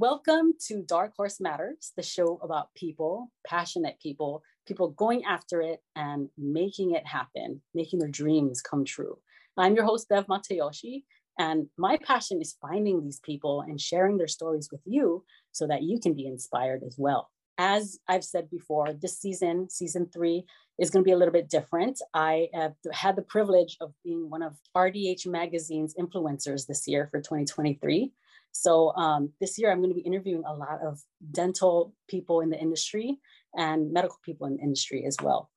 [0.00, 5.82] Welcome to Dark Horse Matters, the show about people, passionate people, people going after it
[5.96, 9.18] and making it happen, making their dreams come true.
[9.56, 11.02] I'm your host, Bev Matayoshi,
[11.36, 15.82] and my passion is finding these people and sharing their stories with you so that
[15.82, 17.28] you can be inspired as well.
[17.58, 20.44] As I've said before, this season, season three,
[20.78, 22.00] is going to be a little bit different.
[22.14, 27.18] I have had the privilege of being one of RDH Magazine's influencers this year for
[27.18, 28.12] 2023.
[28.60, 32.50] So um, this year, I'm going to be interviewing a lot of dental people in
[32.50, 33.18] the industry
[33.56, 35.48] and medical people in the industry as well.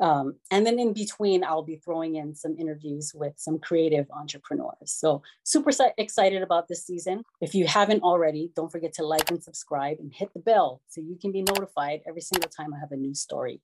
[0.00, 4.92] Um, and then in between, I'll be throwing in some interviews with some creative entrepreneurs.
[4.92, 7.22] So super excited about this season.
[7.40, 11.00] If you haven't already, don't forget to like and subscribe and hit the bell so
[11.00, 13.60] you can be notified every single time I have a new story.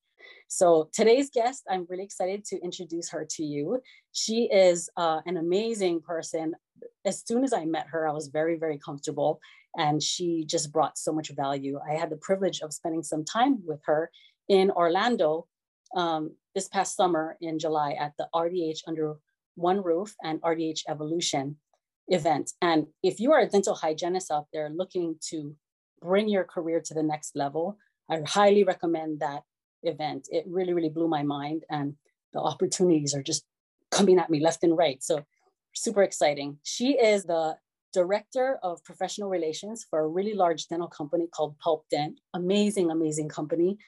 [0.48, 3.80] So today's guest, I'm really excited to introduce her to you.
[4.12, 6.54] She is uh, an amazing person.
[7.04, 9.40] As soon as I met her, I was very, very comfortable
[9.76, 11.78] and she just brought so much value.
[11.88, 14.10] I had the privilege of spending some time with her
[14.48, 15.46] in Orlando
[15.94, 19.16] um, this past summer in July at the RDH Under
[19.54, 21.56] One Roof and RDH Evolution
[22.08, 22.52] event.
[22.60, 25.54] And if you are a dental hygienist out there looking to
[26.00, 27.78] bring your career to the next level,
[28.10, 29.42] I highly recommend that
[29.82, 30.28] event.
[30.30, 31.94] It really, really blew my mind, and
[32.32, 33.44] the opportunities are just
[33.90, 35.02] coming at me left and right.
[35.02, 35.24] So,
[35.74, 36.58] super exciting.
[36.62, 37.56] She is the
[37.92, 42.20] director of professional relations for a really large dental company called Pulp Dent.
[42.34, 43.78] Amazing, amazing company.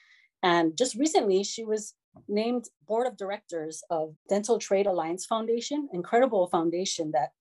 [0.47, 1.93] And just recently, she was
[2.29, 7.31] named board of directors of Dental Trade Alliance Foundation, incredible foundation that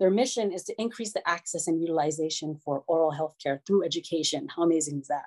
[0.00, 4.48] their mission is to increase the access and utilization for oral health care through education.
[4.56, 5.26] How amazing is that?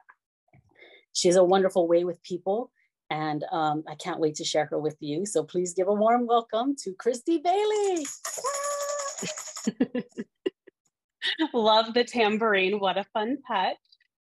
[1.13, 2.71] She has a wonderful way with people,
[3.11, 5.27] and um, I can't wait to share her with you.
[5.27, 8.07] So please give a warm welcome to Christy Bailey.
[11.53, 12.79] Love the tambourine.
[12.79, 13.77] What a fun touch.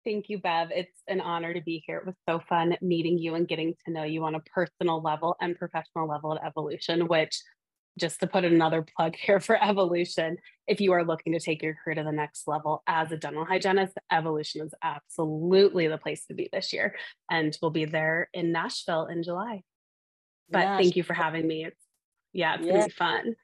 [0.04, 0.68] Thank you, Bev.
[0.70, 1.98] It's an honor to be here.
[1.98, 5.34] It was so fun meeting you and getting to know you on a personal level
[5.40, 7.40] and professional level at Evolution, which
[7.98, 11.74] just to put another plug here for Evolution, if you are looking to take your
[11.82, 16.34] career to the next level as a dental hygienist, Evolution is absolutely the place to
[16.34, 16.94] be this year.
[17.30, 19.62] And we'll be there in Nashville in July.
[20.50, 21.64] But yeah, thank you for having me.
[21.64, 21.80] It's
[22.34, 22.72] yeah, it's yeah.
[22.72, 23.36] gonna be fun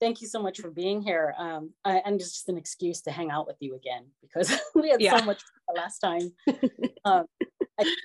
[0.00, 1.34] thank you so much for being here.
[1.38, 4.90] Um, I, and it's just an excuse to hang out with you again because we
[4.90, 5.18] had yeah.
[5.18, 5.42] so much
[5.74, 6.32] last time.
[7.04, 7.24] um,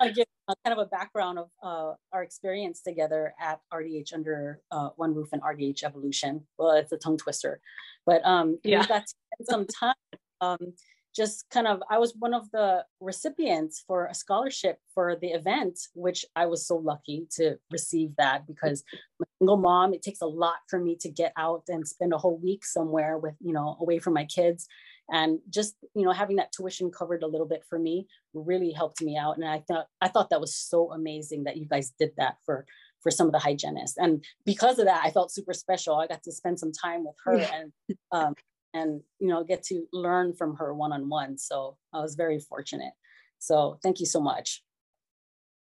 [0.00, 0.26] I give
[0.64, 5.30] kind of a background of uh, our experience together at RDH under uh, one roof
[5.32, 6.46] and RDH Evolution.
[6.58, 7.60] Well, it's a tongue twister,
[8.06, 8.80] but um, yeah.
[8.80, 9.94] we got to spend some time
[10.40, 10.74] um,
[11.14, 15.78] just kind of i was one of the recipients for a scholarship for the event
[15.94, 18.82] which i was so lucky to receive that because
[19.20, 22.12] I'm a single mom it takes a lot for me to get out and spend
[22.12, 24.66] a whole week somewhere with you know away from my kids.
[25.10, 29.02] And just you know having that tuition covered a little bit for me really helped
[29.02, 29.36] me out.
[29.36, 32.64] And i thought i thought that was so amazing that you guys did that for
[33.02, 33.98] for some of the hygienists.
[33.98, 35.96] And because of that i felt super special.
[35.96, 37.72] I got to spend some time with her and
[38.12, 38.34] um,
[38.74, 41.38] and you know get to learn from her one-on-one.
[41.38, 42.92] So i was very fortunate.
[43.38, 44.62] So thank you so much.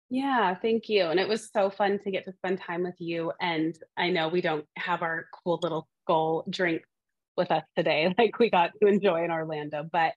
[0.09, 1.05] Yeah thank you.
[1.05, 3.31] And it was so fun to get to spend time with you.
[3.39, 6.81] And i know we don't have our cool little goal drink
[7.37, 10.13] with us today like we got to enjoy in orlando but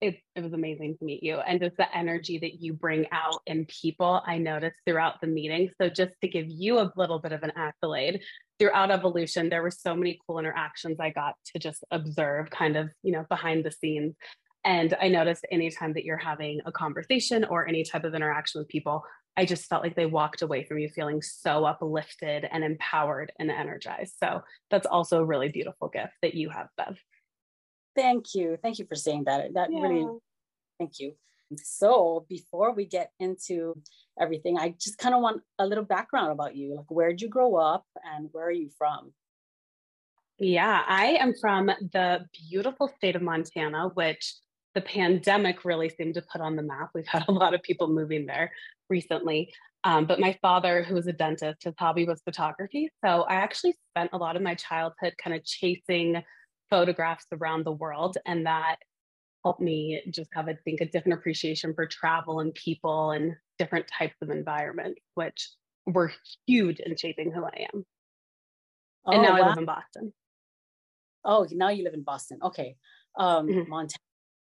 [0.00, 3.40] it, it was amazing to meet you and just the energy that you bring out
[3.46, 7.32] in people i noticed throughout the meeting so just to give you a little bit
[7.32, 8.22] of an accolade
[8.58, 12.88] throughout evolution there were so many cool interactions i got to just observe kind of
[13.02, 14.14] you know behind the scenes.
[14.64, 18.68] And i noticed anytime that you're having a conversation or any type of interaction with
[18.68, 19.04] people
[19.36, 23.50] i just felt like they walked away from you feeling so uplifted and empowered and
[23.50, 24.14] energized.
[24.18, 26.98] So that's also a really beautiful gift that you have bev
[27.98, 28.56] Thank you.
[28.62, 29.54] Thank you for saying that.
[29.54, 29.80] That yeah.
[29.80, 30.06] really,
[30.78, 31.14] thank you.
[31.56, 33.74] So before we get into
[34.20, 36.76] everything, I just kind of want a little background about you.
[36.76, 39.12] Like, where did you grow up and where are you from?
[40.38, 44.36] Yeah, I am from the beautiful state of Montana, which
[44.76, 46.90] the pandemic really seemed to put on the map.
[46.94, 48.52] We've had a lot of people moving there
[48.88, 49.52] recently.
[49.82, 52.90] Um, but my father, who was a dentist, his hobby was photography.
[53.04, 56.22] So I actually spent a lot of my childhood kind of chasing
[56.70, 58.76] photographs around the world and that
[59.44, 63.86] helped me just have, I think, a different appreciation for travel and people and different
[63.86, 65.50] types of environments, which
[65.86, 66.12] were
[66.46, 67.84] huge in shaping who I am.
[69.06, 69.44] Oh, and now wow.
[69.44, 70.12] I live in Boston.
[71.24, 72.38] Oh, now you live in Boston.
[72.42, 72.76] Okay.
[73.18, 73.70] Um, mm-hmm.
[73.70, 73.98] Montana.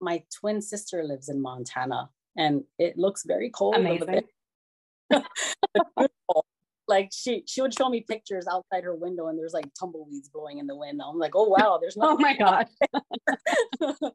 [0.01, 3.77] My twin sister lives in Montana and it looks very cold.
[3.77, 4.23] Amazing.
[6.91, 10.59] like she she would show me pictures outside her window and there's like tumbleweeds blowing
[10.59, 11.01] in the wind.
[11.03, 12.67] I'm like, oh wow, there's no oh my god.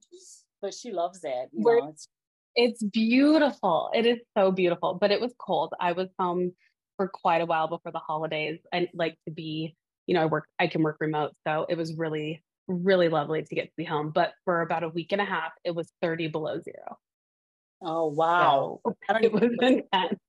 [0.62, 1.50] but she loves it.
[1.54, 2.08] You know, it's,
[2.56, 3.90] it's beautiful.
[3.94, 5.74] It is so beautiful, but it was cold.
[5.80, 6.52] I was home
[6.98, 8.60] for quite a while before the holidays.
[8.74, 9.76] I like to be,
[10.06, 11.32] you know, I work, I can work remote.
[11.48, 14.12] So it was really, really lovely to get to be home.
[14.14, 16.98] But for about a week and a half, it was 30 below zero.
[17.82, 18.80] Oh, wow.
[18.86, 20.20] So it was intense.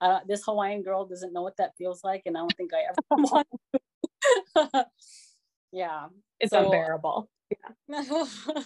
[0.00, 2.22] Uh, this Hawaiian girl doesn't know what that feels like.
[2.26, 4.86] And I don't think I ever want to.
[5.72, 6.06] yeah.
[6.40, 7.28] It's so, unbearable.
[7.50, 8.02] Yeah.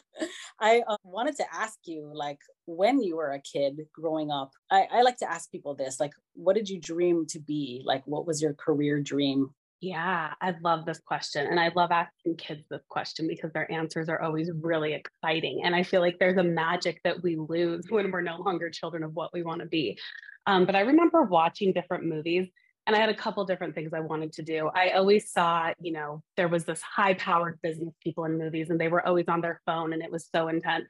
[0.60, 4.86] I uh, wanted to ask you, like, when you were a kid growing up, I,
[4.90, 7.82] I like to ask people this, like, what did you dream to be?
[7.84, 9.50] Like, what was your career dream?
[9.80, 11.46] Yeah, I love this question.
[11.46, 15.62] And I love asking kids this question because their answers are always really exciting.
[15.64, 19.02] And I feel like there's a magic that we lose when we're no longer children
[19.02, 19.98] of what we want to be.
[20.46, 22.48] Um, but I remember watching different movies
[22.86, 24.68] and I had a couple different things I wanted to do.
[24.74, 28.80] I always saw, you know, there was this high powered business people in movies and
[28.80, 30.86] they were always on their phone and it was so intense.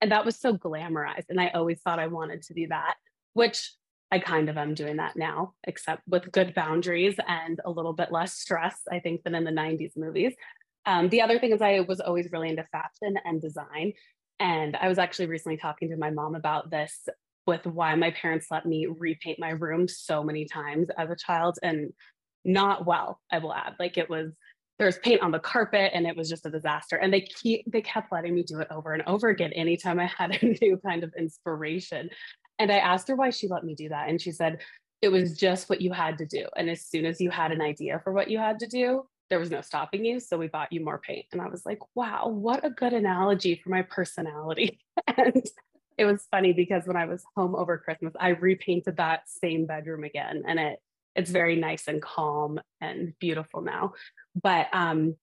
[0.00, 1.26] And that was so glamorized.
[1.28, 2.94] And I always thought I wanted to do that,
[3.32, 3.72] which
[4.12, 8.10] I kind of am doing that now, except with good boundaries and a little bit
[8.10, 10.34] less stress, I think, than in the 90s movies.
[10.86, 13.92] Um, the other thing is, I was always really into fashion and design.
[14.40, 17.08] And I was actually recently talking to my mom about this
[17.46, 21.58] with why my parents let me repaint my room so many times as a child
[21.62, 21.92] and
[22.44, 23.74] not well, I will add.
[23.78, 24.32] Like it was
[24.78, 26.96] there's paint on the carpet and it was just a disaster.
[26.96, 30.06] And they keep they kept letting me do it over and over again anytime I
[30.06, 32.08] had a new kind of inspiration.
[32.58, 34.08] And I asked her why she let me do that.
[34.08, 34.58] And she said,
[35.02, 36.46] it was just what you had to do.
[36.56, 39.38] And as soon as you had an idea for what you had to do, there
[39.38, 40.20] was no stopping you.
[40.20, 41.24] So we bought you more paint.
[41.32, 44.80] And I was like, wow, what a good analogy for my personality.
[45.16, 45.42] and
[46.00, 50.04] it was funny because when I was home over Christmas, I repainted that same bedroom
[50.04, 50.44] again.
[50.46, 50.78] And it
[51.14, 53.92] it's very nice and calm and beautiful now.
[54.42, 55.16] But um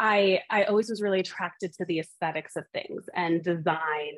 [0.00, 4.16] I I always was really attracted to the aesthetics of things and design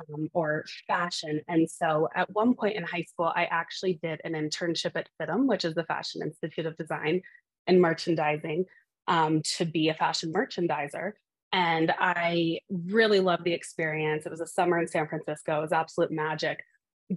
[0.00, 1.42] um, or fashion.
[1.48, 5.46] And so at one point in high school, I actually did an internship at FIDM,
[5.46, 7.20] which is the Fashion Institute of Design
[7.66, 8.64] and Merchandising,
[9.06, 11.12] um, to be a fashion merchandiser.
[11.52, 14.24] And I really loved the experience.
[14.24, 16.60] It was a summer in San Francisco, it was absolute magic.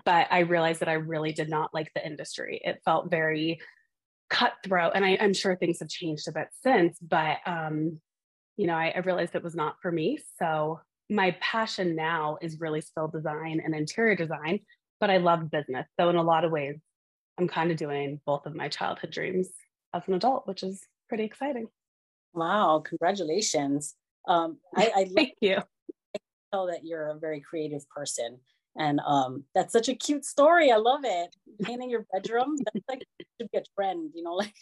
[0.03, 2.59] But I realized that I really did not like the industry.
[2.63, 3.59] It felt very
[4.29, 4.91] cutthroat.
[4.95, 8.01] And I, am sure things have changed a bit since, but um,
[8.57, 10.19] you know, I, I realized it was not for me.
[10.39, 10.79] So
[11.09, 14.59] my passion now is really still design and interior design,
[14.99, 15.87] but I love business.
[15.99, 16.77] So in a lot of ways,
[17.37, 19.49] I'm kind of doing both of my childhood dreams
[19.93, 21.67] as an adult, which is pretty exciting.
[22.33, 23.93] Wow, congratulations.
[24.27, 25.57] Um, I, I thank you.
[25.57, 26.19] I
[26.53, 28.39] know that you're a very creative person.
[28.77, 30.71] And um, that's such a cute story.
[30.71, 31.35] I love it.
[31.63, 33.05] Painting your bedroom, that's like
[33.39, 34.53] should be a trend, you know, like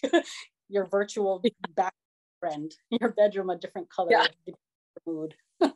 [0.69, 1.43] your virtual
[1.75, 1.93] back
[2.39, 4.27] friend, your bedroom a different color, yeah.
[5.07, 5.33] mood.
[5.61, 5.69] yeah,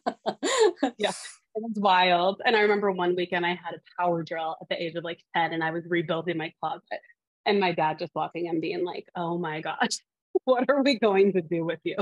[1.09, 1.15] it
[1.55, 2.41] was wild.
[2.45, 5.19] And I remember one weekend I had a power drill at the age of like
[5.35, 7.01] 10 and I was rebuilding my closet.
[7.45, 9.99] And my dad just walking and being like, oh my gosh,
[10.47, 11.97] what are we going to do with you?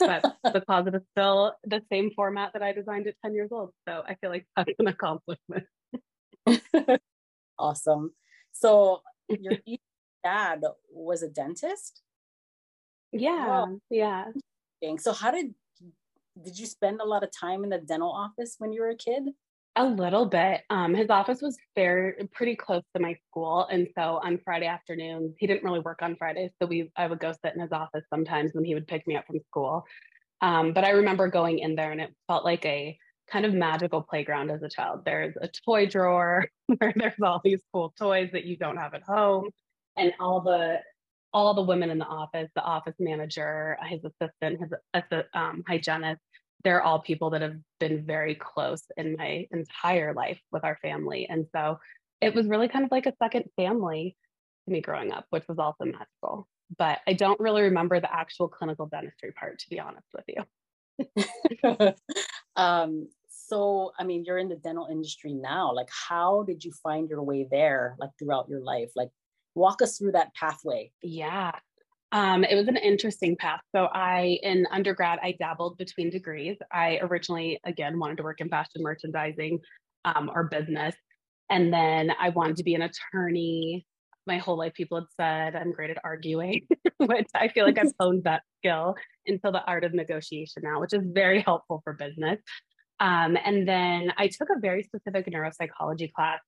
[0.00, 3.72] But the closet is still the same format that I designed at 10 years old.
[3.86, 5.66] So I feel like that's an accomplishment.
[7.58, 8.12] awesome.
[8.52, 9.58] So your
[10.24, 12.00] dad was a dentist?
[13.12, 13.66] Yeah.
[13.90, 14.24] Yeah.
[14.98, 15.54] So how did
[16.42, 18.96] did you spend a lot of time in the dental office when you were a
[18.96, 19.24] kid?
[19.78, 20.62] A little bit.
[20.70, 25.34] Um, his office was fair, pretty close to my school, and so on Friday afternoons,
[25.38, 28.04] he didn't really work on Fridays, so we I would go sit in his office
[28.08, 29.84] sometimes when he would pick me up from school.
[30.40, 32.96] Um, but I remember going in there, and it felt like a
[33.30, 35.02] kind of magical playground as a child.
[35.04, 36.46] There's a toy drawer
[36.78, 39.50] where there's all these cool toys that you don't have at home,
[39.98, 40.80] and all the
[41.34, 46.22] all the women in the office, the office manager, his assistant, his um, hygienist,
[46.64, 51.26] they're all people that have been very close in my entire life with our family.
[51.28, 51.78] And so
[52.20, 54.16] it was really kind of like a second family
[54.64, 56.48] to me growing up, which was also magical.
[56.76, 61.94] But I don't really remember the actual clinical dentistry part, to be honest with you.
[62.56, 65.72] um, so, I mean, you're in the dental industry now.
[65.72, 68.90] Like, how did you find your way there, like throughout your life?
[68.96, 69.10] Like,
[69.54, 70.90] walk us through that pathway.
[71.02, 71.52] Yeah.
[72.12, 73.60] Um, it was an interesting path.
[73.74, 76.56] So I, in undergrad, I dabbled between degrees.
[76.72, 79.60] I originally, again, wanted to work in fashion merchandising
[80.04, 80.94] um, or business.
[81.50, 83.86] And then I wanted to be an attorney.
[84.26, 86.66] My whole life, people had said I'm great at arguing,
[86.98, 88.94] which I feel like I've honed that skill
[89.24, 92.40] into the art of negotiation now, which is very helpful for business.
[92.98, 96.40] Um, and then I took a very specific neuropsychology class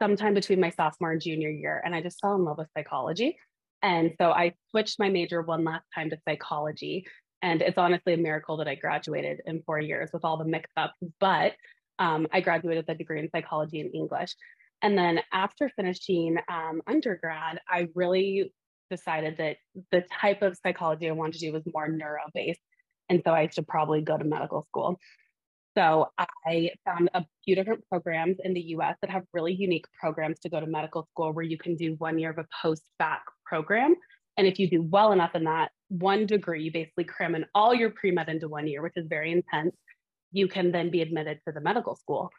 [0.00, 3.36] sometime between my sophomore and junior year, and I just fell in love with psychology.
[3.82, 7.06] And so I switched my major one last time to psychology.
[7.42, 10.70] And it's honestly a miracle that I graduated in four years with all the mix
[10.76, 11.54] ups, but
[11.98, 14.34] um, I graduated with a degree in psychology and English.
[14.82, 18.52] And then after finishing um, undergrad, I really
[18.90, 19.56] decided that
[19.90, 22.60] the type of psychology I wanted to do was more neuro based.
[23.08, 24.98] And so I should probably go to medical school.
[25.76, 26.08] So
[26.44, 30.48] I found a few different programs in the US that have really unique programs to
[30.48, 33.94] go to medical school where you can do one year of a post bac program.
[34.36, 37.74] And if you do well enough in that one degree, you basically cram in all
[37.74, 39.76] your pre med into one year, which is very intense.
[40.32, 42.30] You can then be admitted to the medical school.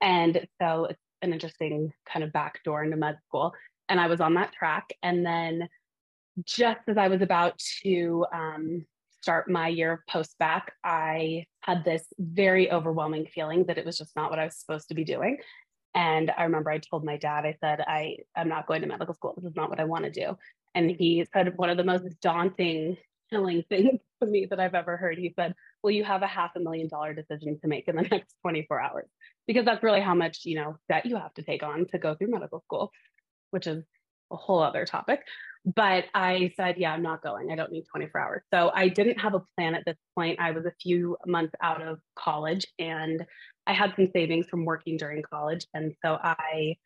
[0.00, 3.54] And so it's an interesting kind of backdoor into med school.
[3.88, 4.84] And I was on that track.
[5.02, 5.68] And then
[6.44, 8.84] just as I was about to um,
[9.22, 13.98] start my year of post bac, I had this very overwhelming feeling that it was
[13.98, 15.38] just not what I was supposed to be doing.
[15.94, 19.14] And I remember I told my dad, I said, I am not going to medical
[19.14, 19.34] school.
[19.36, 20.36] This is not what I want to do.
[20.74, 22.96] And he said one of the most daunting,
[23.30, 25.18] chilling things to me that I've ever heard.
[25.18, 28.02] He said, Well, you have a half a million dollar decision to make in the
[28.10, 29.06] next 24 hours.
[29.46, 32.14] Because that's really how much, you know, debt you have to take on to go
[32.14, 32.90] through medical school,
[33.50, 33.82] which is
[34.30, 35.20] a whole other topic.
[35.64, 37.50] But I said, yeah, I'm not going.
[37.50, 38.42] I don't need 24 hours.
[38.52, 40.38] So I didn't have a plan at this point.
[40.40, 43.24] I was a few months out of college and
[43.66, 45.66] I had some savings from working during college.
[45.74, 46.76] And so I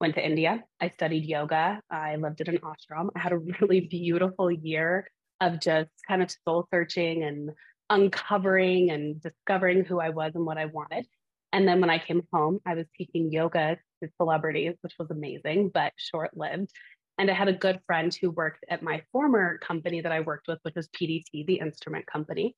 [0.00, 0.64] went to India.
[0.80, 1.80] I studied yoga.
[1.90, 3.08] I lived at an ashram.
[3.16, 5.08] I had a really beautiful year
[5.40, 7.50] of just kind of soul searching and
[7.90, 11.06] uncovering and discovering who I was and what I wanted.
[11.52, 15.70] And then when I came home, I was teaching yoga to celebrities, which was amazing,
[15.72, 16.70] but short lived.
[17.18, 20.46] And I had a good friend who worked at my former company that I worked
[20.46, 22.54] with, which was PDT, the instrument company.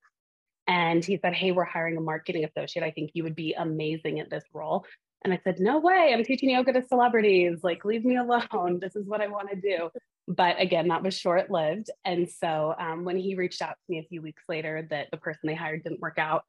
[0.67, 2.85] And he said, Hey, we're hiring a marketing associate.
[2.85, 4.85] I think you would be amazing at this role.
[5.23, 7.59] And I said, No way, I'm teaching yoga to celebrities.
[7.63, 8.79] Like, leave me alone.
[8.81, 9.89] This is what I want to do.
[10.27, 11.89] But again, that was short lived.
[12.05, 15.17] And so um, when he reached out to me a few weeks later that the
[15.17, 16.43] person they hired didn't work out,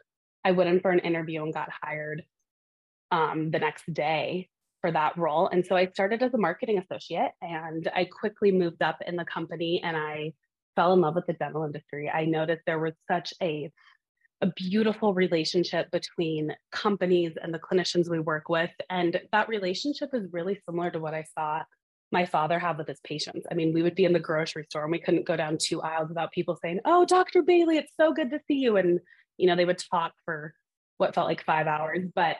[0.44, 2.22] I went in for an interview and got hired
[3.10, 4.48] um, the next day
[4.80, 5.48] for that role.
[5.48, 9.24] And so I started as a marketing associate and I quickly moved up in the
[9.24, 10.32] company and I
[10.76, 12.10] fell in love with the dental industry.
[12.10, 13.70] I noticed there was such a
[14.42, 18.70] a beautiful relationship between companies and the clinicians we work with.
[18.90, 21.62] And that relationship is really similar to what I saw
[22.10, 23.46] my father have with his patients.
[23.50, 25.80] I mean, we would be in the grocery store and we couldn't go down two
[25.80, 27.42] aisles without people saying, Oh, Dr.
[27.42, 28.76] Bailey, it's so good to see you.
[28.76, 29.00] And,
[29.38, 30.52] you know, they would talk for
[30.98, 32.04] what felt like five hours.
[32.14, 32.36] But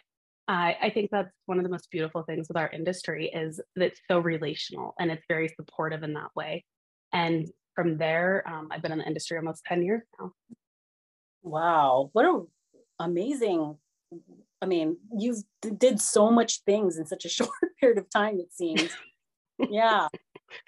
[0.49, 3.85] I, I think that's one of the most beautiful things with our industry is that
[3.85, 6.65] it's so relational and it's very supportive in that way.
[7.13, 10.33] And from there, um, I've been in the industry almost 10 years now.
[11.43, 12.11] Wow.
[12.13, 12.43] What a
[12.99, 13.77] amazing,
[14.61, 15.37] I mean, you
[15.79, 18.91] did so much things in such a short period of time, it seems.
[19.71, 20.09] yeah.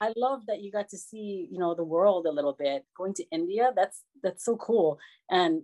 [0.00, 2.84] I love that you got to see, you know, the world a little bit.
[2.96, 4.98] Going to India, that's that's so cool.
[5.30, 5.62] And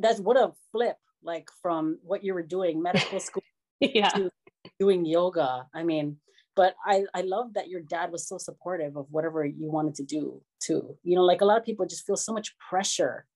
[0.00, 3.42] that's what a flip like from what you were doing medical school
[3.80, 4.08] yeah.
[4.10, 4.30] to
[4.78, 6.16] doing yoga i mean
[6.54, 10.04] but I, I love that your dad was so supportive of whatever you wanted to
[10.04, 13.26] do too you know like a lot of people just feel so much pressure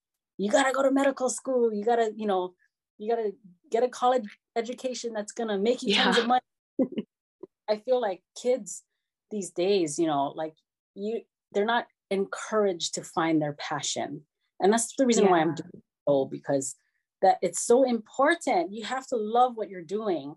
[0.40, 2.54] you got to go to medical school you got to you know
[2.98, 3.32] you got to
[3.70, 4.24] get a college
[4.56, 6.04] education that's going to make you yeah.
[6.04, 6.40] tons of money
[7.68, 8.82] i feel like kids
[9.30, 10.54] these days you know like
[10.94, 11.20] you
[11.52, 14.22] they're not encouraged to find their passion
[14.60, 15.30] and that's the reason yeah.
[15.30, 16.76] why i'm doing so because
[17.22, 18.72] that it's so important.
[18.72, 20.34] You have to love what you're doing.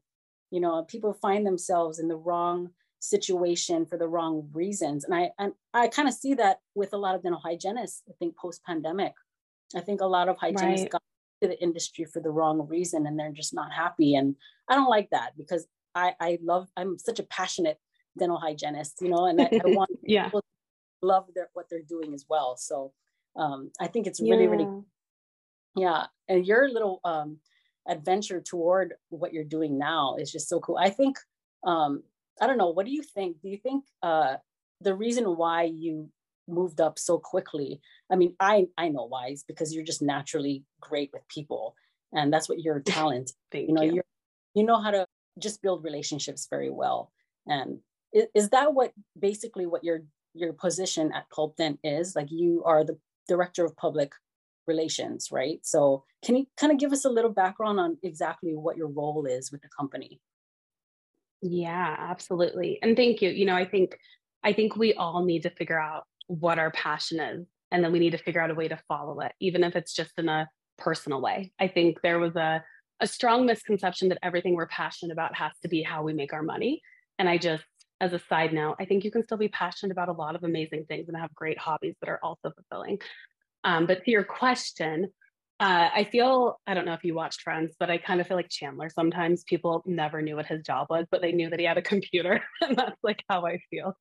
[0.51, 2.69] You know, people find themselves in the wrong
[2.99, 5.03] situation for the wrong reasons.
[5.03, 8.13] And I and I kind of see that with a lot of dental hygienists, I
[8.19, 9.13] think post pandemic.
[9.75, 10.91] I think a lot of hygienists right.
[10.91, 11.01] got
[11.41, 14.15] to the industry for the wrong reason and they're just not happy.
[14.15, 14.35] And
[14.69, 17.77] I don't like that because I, I love, I'm such a passionate
[18.17, 20.25] dental hygienist, you know, and I, I want yeah.
[20.25, 22.55] people to love their, what they're doing as well.
[22.57, 22.93] So
[23.35, 24.49] um, I think it's really, yeah.
[24.49, 24.83] really
[25.75, 27.37] yeah and your little um,
[27.87, 31.17] adventure toward what you're doing now is just so cool i think
[31.65, 32.03] um,
[32.41, 34.35] i don't know what do you think do you think uh,
[34.81, 36.09] the reason why you
[36.47, 37.79] moved up so quickly
[38.11, 41.75] i mean i i know why is because you're just naturally great with people
[42.11, 43.95] and that's what your talent you know you.
[43.95, 44.05] you're
[44.53, 45.05] you know how to
[45.39, 47.11] just build relationships very well
[47.47, 47.79] and
[48.13, 50.01] is, is that what basically what your
[50.33, 52.97] your position at pulpdent is like you are the
[53.27, 54.11] director of public
[54.67, 55.59] relations, right?
[55.63, 59.25] So can you kind of give us a little background on exactly what your role
[59.25, 60.19] is with the company?
[61.41, 62.79] Yeah, absolutely.
[62.81, 63.29] And thank you.
[63.29, 63.97] You know, I think
[64.43, 67.99] I think we all need to figure out what our passion is and then we
[67.99, 70.47] need to figure out a way to follow it even if it's just in a
[70.77, 71.51] personal way.
[71.59, 72.63] I think there was a
[72.99, 76.43] a strong misconception that everything we're passionate about has to be how we make our
[76.43, 76.81] money.
[77.19, 77.65] And I just
[77.99, 80.43] as a side note, I think you can still be passionate about a lot of
[80.43, 82.99] amazing things and have great hobbies that are also fulfilling.
[83.63, 85.07] Um, but to your question,
[85.59, 88.35] uh, I feel, I don't know if you watched Friends, but I kind of feel
[88.35, 88.89] like Chandler.
[88.89, 91.81] Sometimes people never knew what his job was, but they knew that he had a
[91.81, 92.41] computer.
[92.61, 93.95] and that's like how I feel.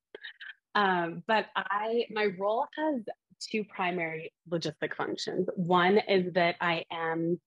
[0.75, 3.01] Um, but I, my role has
[3.39, 5.47] two primary logistic functions.
[5.55, 7.39] One is that I am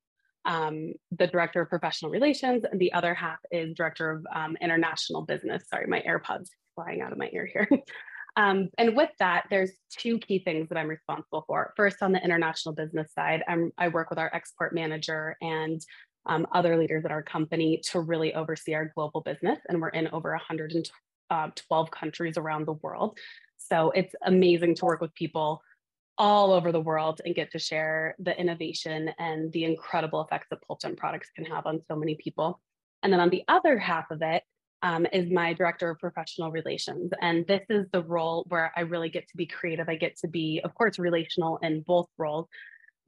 [0.45, 5.23] um, the director of professional relations, and the other half is director of um, international
[5.23, 5.65] business.
[5.69, 7.69] Sorry, my AirPods flying out of my ear here.
[8.37, 11.73] um, and with that, there's two key things that I'm responsible for.
[11.77, 15.81] First, on the international business side, I'm, I work with our export manager and
[16.27, 19.59] um, other leaders at our company to really oversee our global business.
[19.69, 20.85] And we're in over 112
[21.31, 21.49] uh,
[21.91, 23.19] countries around the world.
[23.57, 25.63] So it's amazing to work with people
[26.19, 30.63] all over the world and get to share the innovation and the incredible effects that
[30.67, 32.61] Pulpdent products can have on so many people.
[33.03, 34.43] And then on the other half of it
[34.83, 37.11] um, is my director of professional relations.
[37.21, 39.89] And this is the role where I really get to be creative.
[39.89, 42.47] I get to be, of course, relational in both roles,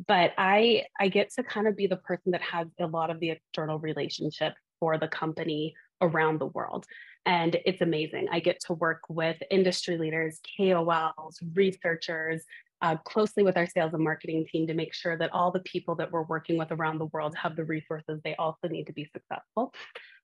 [0.06, 3.20] but I I get to kind of be the person that has a lot of
[3.20, 6.86] the external relationship for the company around the world.
[7.26, 8.28] And it's amazing.
[8.30, 12.42] I get to work with industry leaders, KOLs, researchers,
[12.80, 15.94] uh, closely with our sales and marketing team to make sure that all the people
[15.96, 19.10] that we're working with around the world have the resources they also need to be
[19.12, 19.74] successful.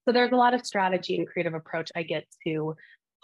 [0.05, 2.77] So there's a lot of strategy and creative approach I get to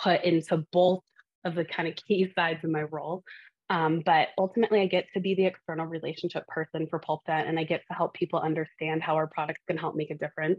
[0.03, 1.05] put into both
[1.45, 3.23] of the kind of key sides of my role.
[3.69, 7.63] Um, but ultimately, I get to be the external relationship person for Pulpdent, and I
[7.63, 10.59] get to help people understand how our products can help make a difference.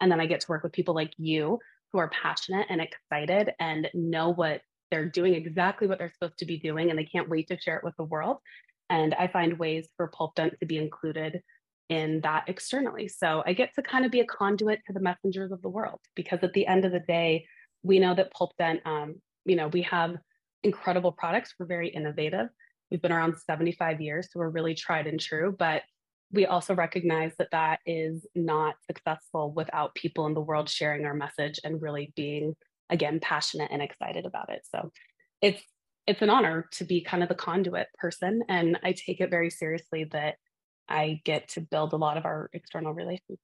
[0.00, 1.58] And then I get to work with people like you
[1.92, 6.46] who are passionate and excited and know what they're doing exactly what they're supposed to
[6.46, 8.38] be doing and they can't wait to share it with the world.
[8.90, 11.42] And I find ways for Pulpdent to be included
[11.88, 13.08] in that externally.
[13.08, 16.00] So I get to kind of be a conduit to the messengers of the world
[16.14, 17.46] because at the end of the day,
[17.82, 20.16] we know that Pulpdent, um, you know, we have
[20.62, 21.54] incredible products.
[21.58, 22.48] We're very innovative.
[22.90, 25.54] We've been around 75 years, so we're really tried and true.
[25.58, 25.82] But
[26.30, 31.14] we also recognize that that is not successful without people in the world sharing our
[31.14, 32.54] message and really being
[32.90, 34.66] again passionate and excited about it.
[34.70, 34.90] So
[35.40, 35.62] it's
[36.06, 39.50] it's an honor to be kind of the conduit person and i take it very
[39.50, 40.36] seriously that
[40.88, 43.42] i get to build a lot of our external relationships.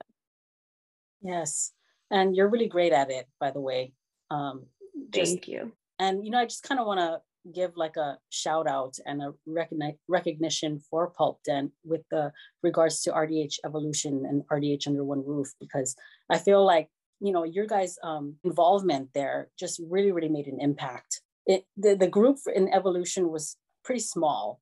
[1.23, 1.73] Yes.
[2.11, 3.93] And you're really great at it by the way.
[4.31, 4.67] Um
[5.11, 5.73] just, thank you.
[5.99, 7.21] and you know i just kind of want to
[7.53, 13.13] give like a shout out and a recogni- recognition for Pulpdent with the regards to
[13.13, 15.95] RDH evolution and RDH under one roof because
[16.31, 16.89] I feel like
[17.21, 21.95] you know your guys um, involvement there just really really made an impact it the,
[21.95, 24.61] the group in evolution was pretty small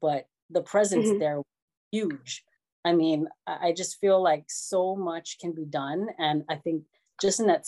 [0.00, 1.18] but the presence mm-hmm.
[1.18, 1.42] there
[1.90, 2.44] huge
[2.84, 6.82] i mean i just feel like so much can be done and i think
[7.20, 7.64] just in that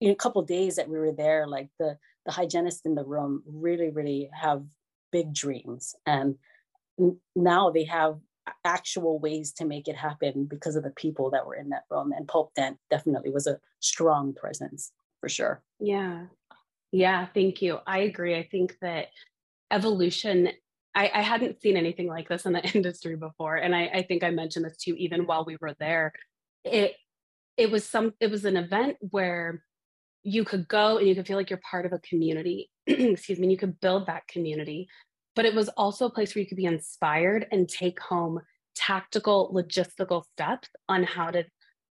[0.00, 1.96] in a couple days that we were there like the
[2.28, 4.62] the hygienists in the room really really have
[5.10, 6.36] big dreams and
[7.34, 8.18] now they have
[8.64, 12.12] actual ways to make it happen because of the people that were in that room.
[12.12, 15.62] And Pulpdent definitely was a strong presence for sure.
[15.78, 16.26] Yeah.
[16.92, 17.26] Yeah.
[17.34, 17.78] Thank you.
[17.86, 18.36] I agree.
[18.36, 19.08] I think that
[19.70, 20.48] evolution,
[20.94, 23.56] I, I hadn't seen anything like this in the industry before.
[23.56, 26.12] And I, I think I mentioned this too, even while we were there.
[26.64, 26.94] It
[27.56, 29.64] it was some it was an event where
[30.22, 33.48] you could go and you could feel like you're part of a community excuse me
[33.48, 34.88] you could build that community
[35.34, 38.40] but it was also a place where you could be inspired and take home
[38.74, 41.44] tactical logistical steps on how to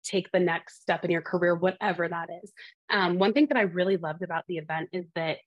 [0.07, 2.53] take the next step in your career, whatever that is.
[2.91, 5.39] Um, one thing that I really loved about the event is that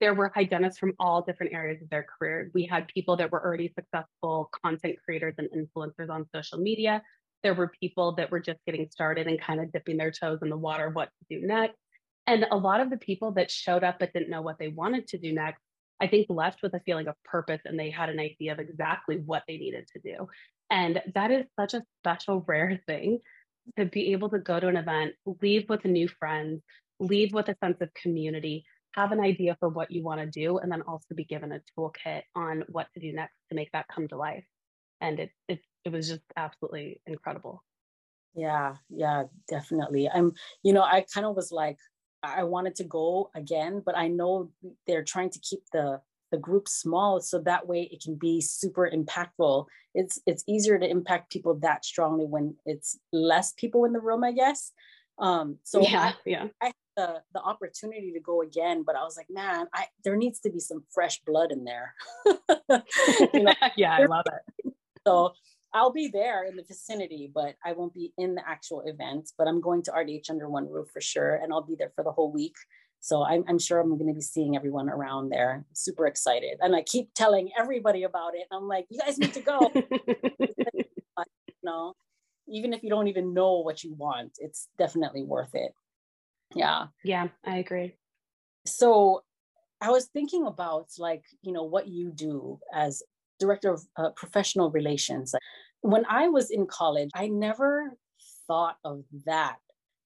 [0.00, 2.50] there were hygienists from all different areas of their career.
[2.54, 7.02] We had people that were already successful content creators and influencers on social media.
[7.42, 10.50] There were people that were just getting started and kind of dipping their toes in
[10.50, 11.76] the water, what to do next.
[12.26, 15.06] And a lot of the people that showed up but didn't know what they wanted
[15.08, 15.62] to do next
[16.00, 19.16] I think left with a feeling of purpose and they had an idea of exactly
[19.16, 20.28] what they needed to do.
[20.70, 23.20] And that is such a special, rare thing
[23.78, 26.62] to be able to go to an event, leave with a new friend,
[27.00, 30.58] leave with a sense of community, have an idea for what you want to do,
[30.58, 33.86] and then also be given a toolkit on what to do next to make that
[33.92, 34.44] come to life.
[35.00, 37.62] And it it it was just absolutely incredible.
[38.34, 40.08] Yeah, yeah, definitely.
[40.08, 41.78] I'm, you know, I kind of was like,
[42.22, 44.50] I wanted to go again, but I know
[44.86, 46.00] they're trying to keep the
[46.32, 49.66] the group small so that way it can be super impactful.
[49.94, 54.24] It's it's easier to impact people that strongly when it's less people in the room,
[54.24, 54.72] I guess.
[55.18, 56.46] Um, so yeah, I, yeah.
[56.60, 60.16] I had the the opportunity to go again, but I was like, man, I there
[60.16, 61.94] needs to be some fresh blood in there.
[63.76, 64.72] yeah, I love it.
[65.06, 65.32] So
[65.76, 69.30] I'll be there in the vicinity, but I won't be in the actual event.
[69.36, 72.02] But I'm going to RDH under one roof for sure, and I'll be there for
[72.02, 72.54] the whole week.
[73.00, 75.66] So I'm, I'm sure I'm going to be seeing everyone around there.
[75.74, 76.56] Super excited.
[76.60, 78.46] And I keep telling everybody about it.
[78.50, 79.70] I'm like, you guys need to go.
[79.74, 81.92] you know,
[82.48, 85.72] even if you don't even know what you want, it's definitely worth it.
[86.54, 86.86] Yeah.
[87.04, 87.96] Yeah, I agree.
[88.64, 89.24] So
[89.82, 93.02] I was thinking about like, you know, what you do as
[93.38, 95.34] director of uh, professional relations.
[95.80, 97.96] When I was in college, I never
[98.46, 99.56] thought of that.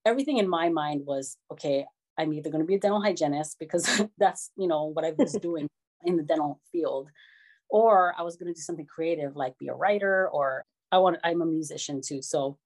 [0.05, 1.87] Everything in my mind was, okay,
[2.19, 5.33] I'm either going to be a dental hygienist because that's, you know, what I was
[5.43, 5.69] doing
[6.05, 7.09] in the dental field,
[7.69, 11.19] or I was going to do something creative like be a writer or I want
[11.23, 12.23] I'm a musician too.
[12.23, 12.59] So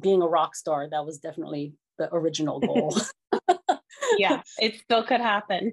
[0.00, 2.96] being a rock star, that was definitely the original goal.
[4.18, 5.72] yeah, it still could happen.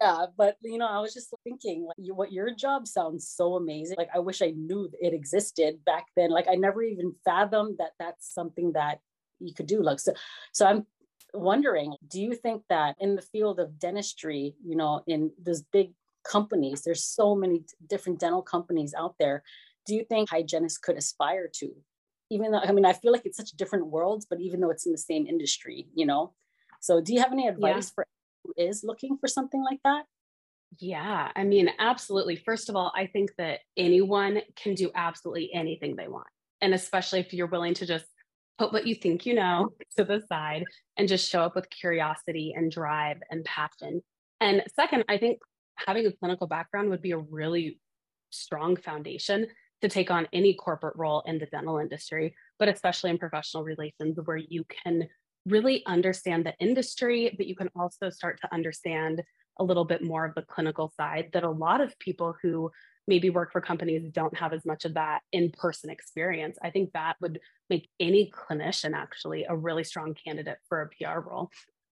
[0.00, 3.56] Yeah, but you know, I was just thinking like you, what your job sounds so
[3.56, 3.96] amazing.
[3.98, 6.30] Like I wish I knew it existed back then.
[6.30, 9.00] Like I never even fathomed that that's something that
[9.38, 9.82] you could do.
[9.82, 10.12] Like so
[10.52, 10.86] so I'm
[11.34, 15.92] wondering, do you think that in the field of dentistry, you know, in those big
[16.24, 19.42] companies, there's so many different dental companies out there.
[19.86, 21.70] Do you think hygienists could aspire to?
[22.30, 24.86] Even though, I mean, I feel like it's such different worlds, but even though it's
[24.86, 26.32] in the same industry, you know?
[26.80, 27.94] So do you have any advice yeah.
[27.94, 28.06] for
[28.56, 30.04] is looking for something like that?
[30.78, 32.36] Yeah, I mean, absolutely.
[32.36, 36.28] First of all, I think that anyone can do absolutely anything they want.
[36.60, 38.04] And especially if you're willing to just
[38.58, 40.64] put what you think you know to the side
[40.96, 44.02] and just show up with curiosity and drive and passion.
[44.40, 45.40] And second, I think
[45.76, 47.80] having a clinical background would be a really
[48.30, 49.46] strong foundation
[49.82, 54.18] to take on any corporate role in the dental industry, but especially in professional relations,
[54.24, 55.08] where you can
[55.46, 59.22] really understand the industry, but you can also start to understand
[59.58, 62.70] a little bit more of the clinical side that a lot of people who
[63.06, 66.58] maybe work for companies don't have as much of that in-person experience.
[66.62, 71.20] I think that would make any clinician actually a really strong candidate for a pr
[71.20, 71.50] role.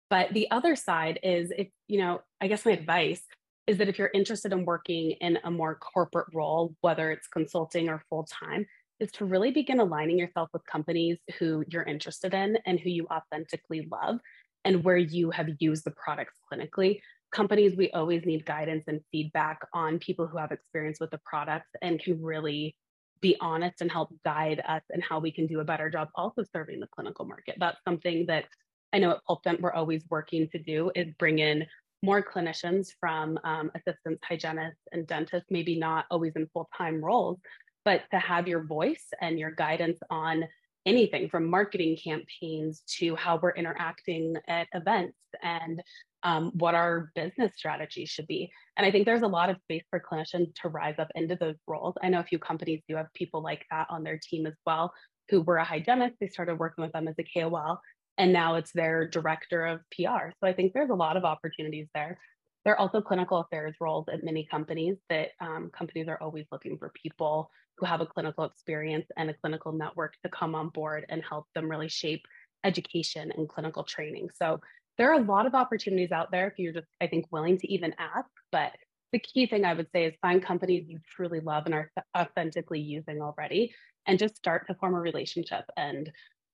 [0.10, 3.24] But the other side is if you know i guess my advice
[3.68, 7.90] is that if you're interested in working in a more corporate role whether it's consulting
[7.90, 8.66] or full-time
[9.00, 13.08] is to really begin aligning yourself with companies who you're interested in and who you
[13.12, 14.20] authentically love
[14.64, 17.00] and where you have used the products clinically
[17.36, 21.70] companies, we always need guidance and feedback on people who have experience with the products
[21.82, 22.76] and can really
[23.22, 26.44] be honest and help guide us and how we can do a better job also
[26.54, 27.56] serving the clinical market.
[27.60, 28.46] That's something that
[28.94, 31.66] I know at PulpDent we're always working to do is bring in
[32.02, 37.40] more clinicians from um, assistants, hygienists, and dentists, maybe not always in full-time roles,
[37.86, 40.44] but to have your voice and your guidance on
[40.86, 45.82] anything from marketing campaigns to how we're interacting at events and
[46.24, 48.52] um, what our business strategy should be.
[48.78, 51.56] And I think there's a lot of space for clinicians to rise up into those
[51.68, 51.96] roles.
[52.02, 54.94] I know a few companies do have people like that on their team as well,
[55.30, 56.16] who were a hygienist.
[56.20, 57.80] They started working with them as a KOL,
[58.18, 60.32] and now it's their director of PR.
[60.40, 62.18] So I think there's a lot of opportunities there.
[62.66, 66.78] There are also clinical affairs roles at many companies that um, companies are always looking
[66.80, 71.06] for people who have a clinical experience and a clinical network to come on board
[71.10, 72.26] and help them really shape
[72.64, 74.30] education and clinical training.
[74.36, 74.60] So
[74.98, 77.72] there are a lot of opportunities out there if you're just, I think, willing to
[77.72, 78.30] even ask.
[78.52, 78.72] But
[79.12, 82.80] the key thing I would say is find companies you truly love and are authentically
[82.80, 83.74] using already
[84.08, 85.66] and just start to form a relationship.
[85.78, 86.12] And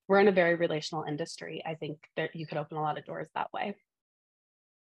[0.07, 1.63] we're in a very relational industry.
[1.65, 3.75] I think that you could open a lot of doors that way.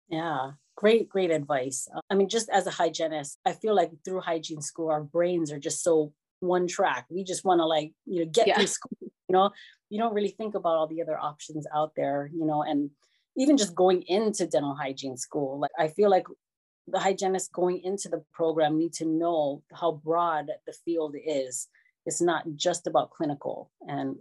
[0.09, 1.89] Yeah, great, great advice.
[1.95, 5.53] Uh, I mean, just as a hygienist, I feel like through hygiene school, our brains
[5.53, 7.07] are just so one track.
[7.09, 8.57] We just want to like, you know, get yeah.
[8.57, 9.51] through school, you know,
[9.91, 12.91] you don't really think about all the other options out there, you know, and
[13.37, 16.27] even just going into dental hygiene school, like I feel like
[16.89, 21.69] the hygienists going into the program need to know how broad the field is.
[22.05, 23.71] It's not just about clinical.
[23.89, 24.17] And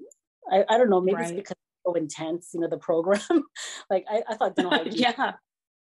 [0.51, 1.23] I, I don't know, maybe right.
[1.23, 3.21] it's because it's so intense, you know, the program.
[3.89, 5.33] like I, I thought dental hygiene, yeah,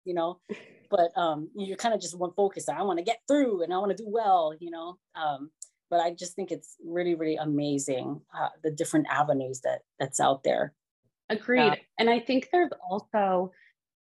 [0.08, 0.40] you know,
[0.90, 2.70] but um, you kind of just one focus.
[2.70, 4.98] I want to get through and I want to do well, you know.
[5.16, 5.52] Um,
[5.90, 10.44] but I just think it's really, really amazing uh, the different avenues that that's out
[10.44, 10.74] there.
[11.30, 11.66] Agreed.
[11.66, 11.76] Yeah.
[12.00, 13.52] And I think there's also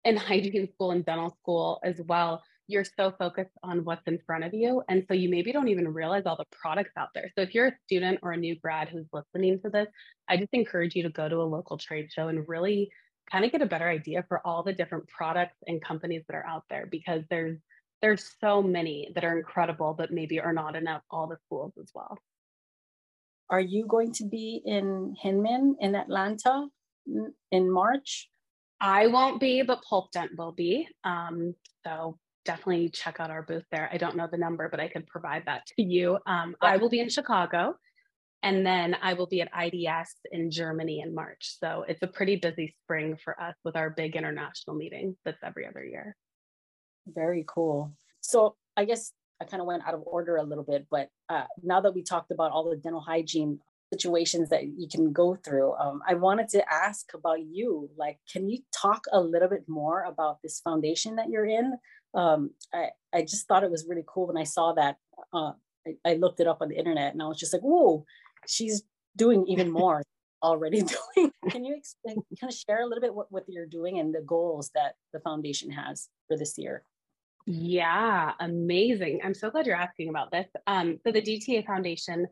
[0.04, 4.44] in hygiene school and dental school as well, you're so focused on what's in front
[4.44, 4.82] of you.
[4.88, 7.30] And so you maybe don't even realize all the products out there.
[7.36, 9.88] So if you're a student or a new grad who's listening to this,
[10.30, 12.90] I just encourage you to go to a local trade show and really
[13.32, 16.46] kind of get a better idea for all the different products and companies that are
[16.46, 17.58] out there because there's
[18.02, 21.90] there's so many that are incredible but maybe are not enough all the schools as
[21.96, 22.18] well.
[23.50, 26.68] Are you going to be in Hinman in Atlanta
[27.52, 28.30] in March?
[28.82, 30.88] I won't be, but Pulp Dent will be.
[31.04, 31.56] Um,
[31.86, 33.90] so definitely check out our booth there.
[33.92, 36.18] I don't know the number, but I could provide that to you.
[36.26, 37.76] Um, I will be in Chicago.
[38.44, 41.56] And then I will be at IDS in Germany in March.
[41.60, 45.66] So it's a pretty busy spring for us with our big international meeting that's every
[45.66, 46.16] other year.
[47.08, 47.94] Very cool.
[48.20, 51.46] So I guess I kind of went out of order a little bit, but uh,
[51.64, 53.60] now that we talked about all the dental hygiene
[53.94, 57.90] situations that you can go through, um, I wanted to ask about you.
[57.98, 61.78] Like, can you talk a little bit more about this foundation that you're in?
[62.14, 64.98] Um, I, I just thought it was really cool when I saw that.
[65.34, 65.54] Uh,
[65.88, 68.06] I, I looked it up on the internet and I was just like, whoa,
[68.48, 68.84] she's
[69.16, 70.04] doing even more
[70.42, 70.82] already
[71.16, 71.32] doing.
[71.50, 74.22] Can you explain, kind of share a little bit what, what you're doing and the
[74.22, 76.84] goals that the foundation has for this year?
[77.46, 79.22] Yeah, amazing.
[79.24, 80.48] I'm so glad you're asking about this.
[80.68, 82.28] Um, so the DTA Foundation,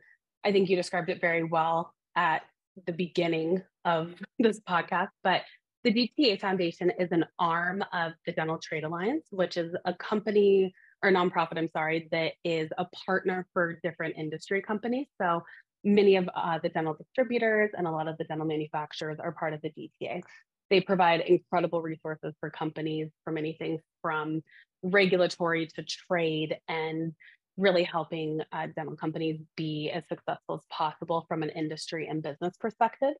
[0.45, 2.43] I think you described it very well at
[2.85, 5.41] the beginning of this podcast, but
[5.83, 10.73] the DTA Foundation is an arm of the Dental Trade Alliance, which is a company
[11.03, 15.07] or nonprofit, I'm sorry, that is a partner for different industry companies.
[15.19, 15.41] So
[15.83, 19.53] many of uh, the dental distributors and a lot of the dental manufacturers are part
[19.53, 20.21] of the DTA.
[20.69, 24.41] They provide incredible resources for companies from anything from
[24.83, 27.13] regulatory to trade and
[27.57, 32.55] really helping uh, dental companies be as successful as possible from an industry and business
[32.59, 33.13] perspective.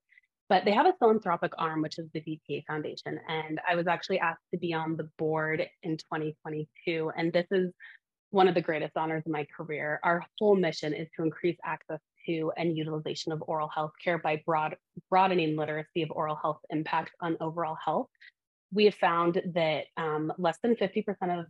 [0.50, 3.20] But they have a philanthropic arm, which is the DTA Foundation.
[3.28, 7.12] And I was actually asked to be on the board in 2022.
[7.16, 7.72] And this is
[8.32, 10.00] one of the greatest honors of my career.
[10.04, 14.42] Our whole mission is to increase access to and utilization of oral health care by
[14.46, 14.76] broad,
[15.10, 18.08] broadening literacy of oral health impact on overall health.
[18.74, 21.06] We have found that um, less than 50%
[21.40, 21.46] of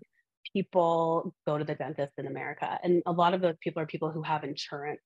[0.54, 2.80] people go to the dentist in America.
[2.84, 5.02] And a lot of those people are people who have insurance.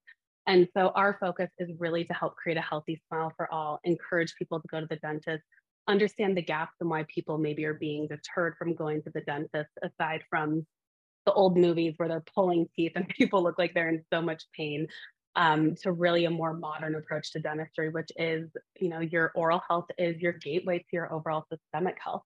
[0.47, 4.35] And so our focus is really to help create a healthy smile for all, encourage
[4.37, 5.43] people to go to the dentist,
[5.87, 9.71] understand the gaps and why people maybe are being deterred from going to the dentist,
[9.83, 10.65] aside from
[11.25, 14.43] the old movies where they're pulling teeth and people look like they're in so much
[14.55, 14.87] pain
[15.35, 19.61] um, to really a more modern approach to dentistry, which is, you know, your oral
[19.67, 22.23] health is your gateway to your overall systemic health.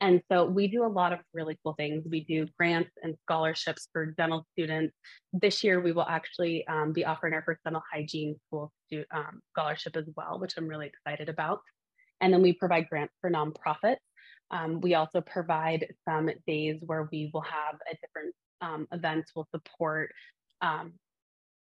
[0.00, 2.04] And so we do a lot of really cool things.
[2.08, 4.94] We do grants and scholarships for dental students.
[5.32, 8.72] This year, we will actually um, be offering our first dental hygiene school
[9.12, 11.60] um, scholarship as well, which I'm really excited about.
[12.20, 13.96] And then we provide grants for nonprofits.
[14.50, 19.46] Um, we also provide some days where we will have a different um, events will
[19.54, 20.12] support
[20.62, 20.94] um,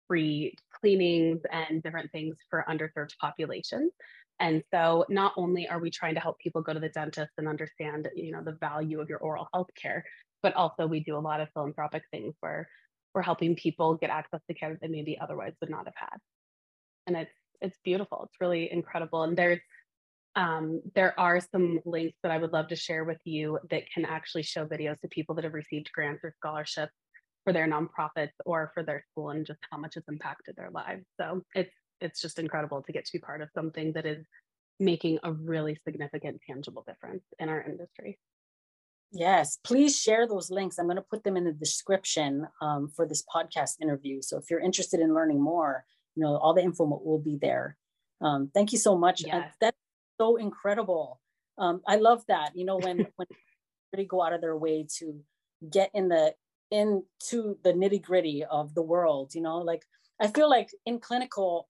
[0.07, 3.91] free cleanings and different things for underserved populations.
[4.39, 7.47] And so not only are we trying to help people go to the dentist and
[7.47, 10.03] understand, you know, the value of your oral health care,
[10.41, 12.67] but also we do a lot of philanthropic things where
[13.13, 16.17] we're helping people get access to care that they maybe otherwise would not have had.
[17.07, 18.23] And it's it's beautiful.
[18.25, 19.23] It's really incredible.
[19.23, 19.61] And there's
[20.35, 24.03] um, there are some links that I would love to share with you that can
[24.03, 26.91] actually show videos to people that have received grants or scholarships
[27.43, 31.05] for their nonprofits or for their school and just how much it's impacted their lives.
[31.19, 34.25] So it's it's just incredible to get to be part of something that is
[34.79, 38.19] making a really significant tangible difference in our industry.
[39.11, 40.79] Yes, please share those links.
[40.79, 44.21] I'm going to put them in the description um, for this podcast interview.
[44.21, 47.77] So if you're interested in learning more, you know, all the info will be there.
[48.21, 49.23] Um, thank you so much.
[49.25, 49.35] Yes.
[49.35, 49.77] Uh, that's
[50.19, 51.21] so incredible.
[51.59, 52.55] Um, I love that.
[52.55, 53.27] You know, when when
[53.93, 55.19] really go out of their way to
[55.69, 56.33] get in the
[56.73, 59.35] into the nitty gritty of the world.
[59.35, 59.83] You know, like
[60.19, 61.69] I feel like in clinical,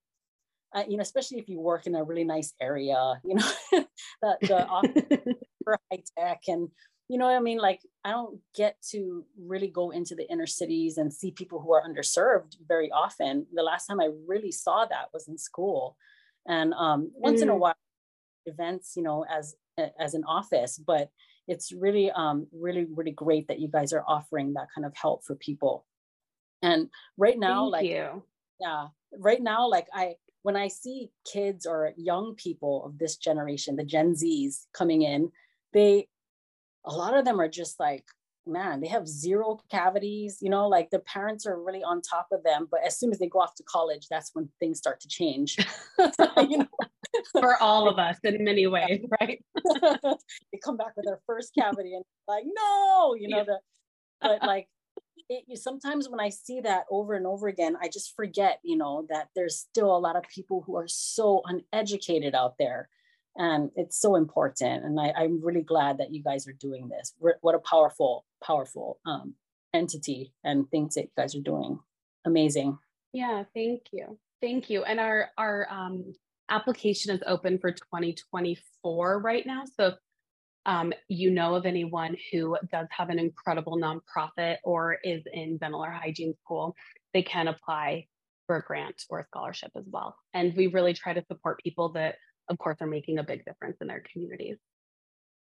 [0.74, 3.52] uh, you know, especially if you work in a really nice area, you know,
[4.22, 6.70] the, the for high tech and
[7.10, 7.58] you know what I mean?
[7.58, 11.74] Like I don't get to really go into the inner cities and see people who
[11.74, 13.46] are underserved very often.
[13.54, 15.98] The last time I really saw that was in school,
[16.48, 17.44] and um, once mm.
[17.44, 17.60] in a mm.
[17.60, 17.76] while,
[18.46, 19.56] events, you know, as
[20.00, 21.10] as an office, but
[21.47, 25.23] it's really, um, really, really great that you guys are offering that kind of help
[25.25, 25.86] for people.
[26.62, 28.23] And right now, Thank like, you.
[28.60, 33.75] yeah, right now, like I, when I see kids or young people of this generation,
[33.75, 35.32] the Gen Zs coming in,
[35.73, 36.08] they,
[36.86, 38.06] a lot of them are just like,
[38.45, 42.43] man, they have zero cavities, you know, like the parents are really on top of
[42.43, 42.67] them.
[42.69, 45.58] But as soon as they go off to college, that's when things start to change.
[46.38, 46.67] you know,
[47.39, 49.43] for all of us in many ways, right?
[49.81, 53.43] they come back with their first cavity and like, no, you know, yeah.
[53.43, 53.59] the,
[54.21, 54.67] but like,
[55.29, 59.05] it, sometimes when I see that over and over again, I just forget, you know,
[59.09, 62.89] that there's still a lot of people who are so uneducated out there.
[63.36, 64.83] And it's so important.
[64.83, 67.13] And I, am really glad that you guys are doing this.
[67.17, 69.33] What a powerful, powerful um,
[69.73, 71.79] entity and things that you guys are doing.
[72.25, 72.77] Amazing.
[73.12, 74.19] Yeah, thank you.
[74.41, 74.83] Thank you.
[74.83, 76.13] And our our um,
[76.54, 79.63] application is open for 2024 right now.
[79.76, 79.96] So if
[80.66, 85.84] um, you know of anyone who does have an incredible nonprofit or is in dental
[85.84, 86.76] or hygiene school,
[87.13, 88.08] they can apply
[88.48, 90.16] for a grant or a scholarship as well.
[90.34, 92.16] And we really try to support people that,
[92.50, 94.58] of course, are making a big difference in their communities.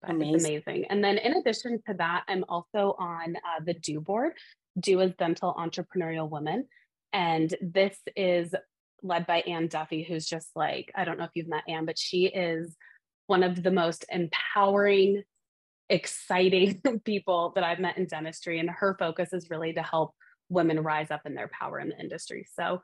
[0.03, 0.35] But amazing.
[0.35, 0.85] It's amazing.
[0.91, 4.33] And then in addition to that, I'm also on uh, the DEW board.
[4.79, 6.67] DEW as Dental Entrepreneurial Women.
[7.13, 8.55] And this is
[9.03, 11.99] led by Anne Duffy, who's just like, I don't know if you've met Anne, but
[11.99, 12.77] she is
[13.27, 15.23] one of the most empowering,
[15.89, 18.59] exciting people that I've met in dentistry.
[18.59, 20.15] And her focus is really to help
[20.49, 22.47] women rise up in their power in the industry.
[22.55, 22.83] So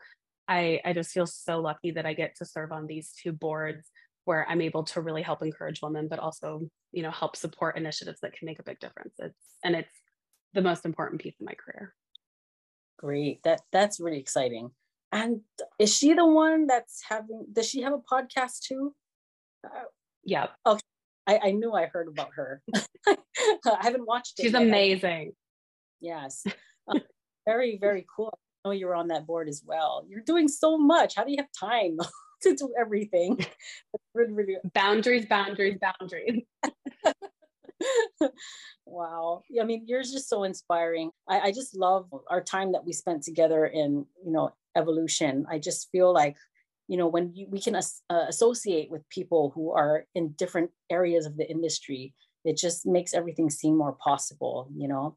[0.49, 3.91] I, I just feel so lucky that I get to serve on these two boards
[4.25, 8.21] where I'm able to really help encourage women, but also, you know, help support initiatives
[8.21, 9.15] that can make a big difference.
[9.19, 9.89] It's and it's
[10.53, 11.95] the most important piece of my career.
[12.99, 13.43] Great.
[13.45, 14.71] That that's really exciting.
[15.13, 15.41] And
[15.79, 18.95] is she the one that's having does she have a podcast too?
[19.65, 19.85] Uh,
[20.25, 20.49] yeah.
[20.67, 20.81] Okay.
[21.27, 22.63] I, I knew I heard about her.
[23.07, 23.17] I
[23.81, 24.43] haven't watched it.
[24.43, 24.63] She's yet.
[24.63, 25.33] amazing.
[26.01, 26.45] Yes.
[26.89, 27.01] Uh,
[27.47, 28.39] very, very cool.
[28.65, 30.05] I know you're on that board as well.
[30.09, 31.15] You're doing so much.
[31.17, 31.99] How do you have time
[32.43, 33.45] to do everything?
[34.15, 36.43] really, really boundaries, boundaries, boundaries.
[38.85, 39.43] wow.
[39.61, 41.11] I mean, you're just so inspiring.
[41.29, 45.47] I, I just love our time that we spent together in, you know, evolution.
[45.51, 46.37] I just feel like,
[46.89, 50.71] you know, when you, we can as, uh, associate with people who are in different
[50.91, 55.17] areas of the industry, it just makes everything seem more possible, you know?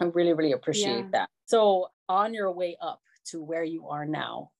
[0.00, 1.08] I really, really appreciate yeah.
[1.12, 1.28] that.
[1.46, 4.50] So, on your way up to where you are now,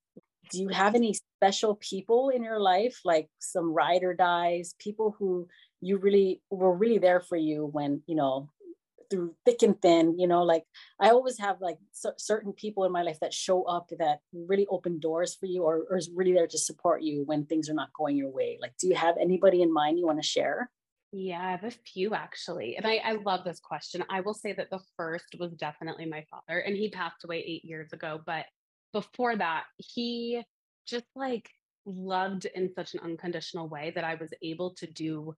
[0.51, 5.15] do you have any special people in your life, like some ride or dies, people
[5.19, 5.49] who
[5.81, 8.49] you really were really there for you when you know
[9.11, 10.65] through thick and thin you know like
[11.01, 14.67] i always have like c- certain people in my life that show up that really
[14.71, 17.75] open doors for you or, or is really there to support you when things are
[17.75, 20.71] not going your way like do you have anybody in mind you want to share
[21.17, 22.77] yeah, I have a few actually.
[22.77, 24.03] And I, I love this question.
[24.11, 27.65] I will say that the first was definitely my father, and he passed away eight
[27.65, 28.21] years ago.
[28.27, 28.47] But
[28.93, 30.43] before that, he
[30.89, 31.49] just like
[31.87, 35.37] loved in such an unconditional way that I was able to do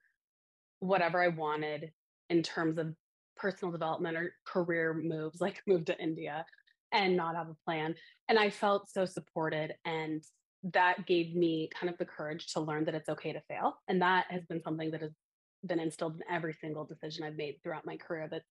[0.80, 1.90] whatever I wanted
[2.30, 2.94] in terms of
[3.36, 6.44] personal development or career moves, like move to India
[6.92, 7.94] and not have a plan.
[8.28, 9.74] And I felt so supported.
[9.84, 10.22] And
[10.74, 13.76] that gave me kind of the courage to learn that it's okay to fail.
[13.88, 15.12] And that has been something that has
[15.64, 18.42] been instilled in every single decision I've made throughout my career that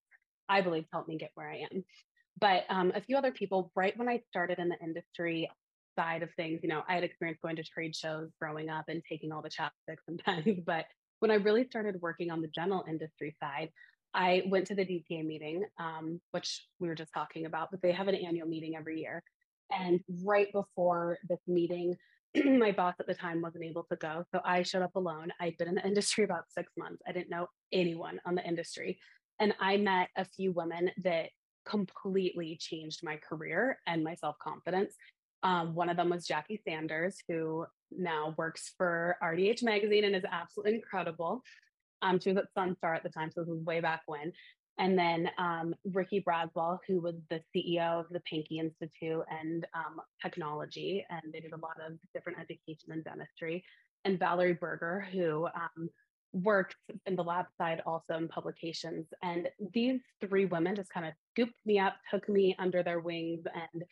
[0.48, 1.84] I believe helped me get where I am.
[2.38, 5.50] But um, a few other people, right when I started in the industry
[5.98, 9.02] side of things, you know, I had experience going to trade shows growing up and
[9.08, 10.84] taking all the chapsticks and pens, but
[11.20, 13.70] when I really started working on the general industry side,
[14.16, 17.92] I went to the DTA meeting, um, which we were just talking about, but they
[17.92, 19.22] have an annual meeting every year.
[19.70, 21.96] And right before this meeting,
[22.44, 24.24] my boss at the time wasn't able to go.
[24.32, 25.32] So I showed up alone.
[25.38, 27.02] I'd been in the industry about six months.
[27.06, 28.98] I didn't know anyone on the industry.
[29.38, 31.28] And I met a few women that
[31.66, 34.94] completely changed my career and my self confidence.
[35.42, 40.24] Um, one of them was Jackie Sanders, who now works for RDH Magazine and is
[40.30, 41.42] absolutely incredible.
[42.02, 44.32] Um, she was at Sunstar at the time, so this was way back when.
[44.78, 50.00] And then um, Ricky Braswell, who was the CEO of the Pankey Institute and um,
[50.20, 53.64] technology, and they did a lot of different education in dentistry.
[54.04, 55.88] And Valerie Berger, who um,
[56.32, 59.06] worked in the lab side also in publications.
[59.22, 63.44] And these three women just kind of scooped me up, took me under their wings,
[63.54, 63.82] and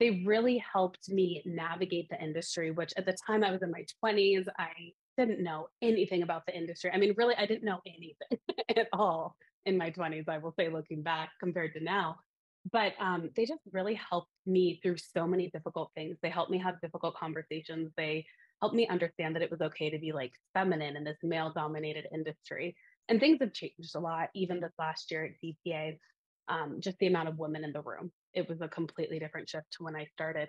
[0.00, 3.84] they really helped me navigate the industry, which at the time I was in my
[4.04, 4.70] 20s, I
[5.16, 6.90] didn't know anything about the industry.
[6.92, 8.38] I mean, really, I didn't know anything
[8.76, 12.16] at all in my 20s, I will say, looking back compared to now.
[12.72, 16.16] But um, they just really helped me through so many difficult things.
[16.22, 17.92] They helped me have difficult conversations.
[17.96, 18.24] They
[18.60, 22.06] helped me understand that it was okay to be like feminine in this male dominated
[22.12, 22.74] industry.
[23.08, 25.98] And things have changed a lot, even this last year at DTA
[26.48, 28.12] um, just the amount of women in the room.
[28.32, 30.48] It was a completely different shift to when I started.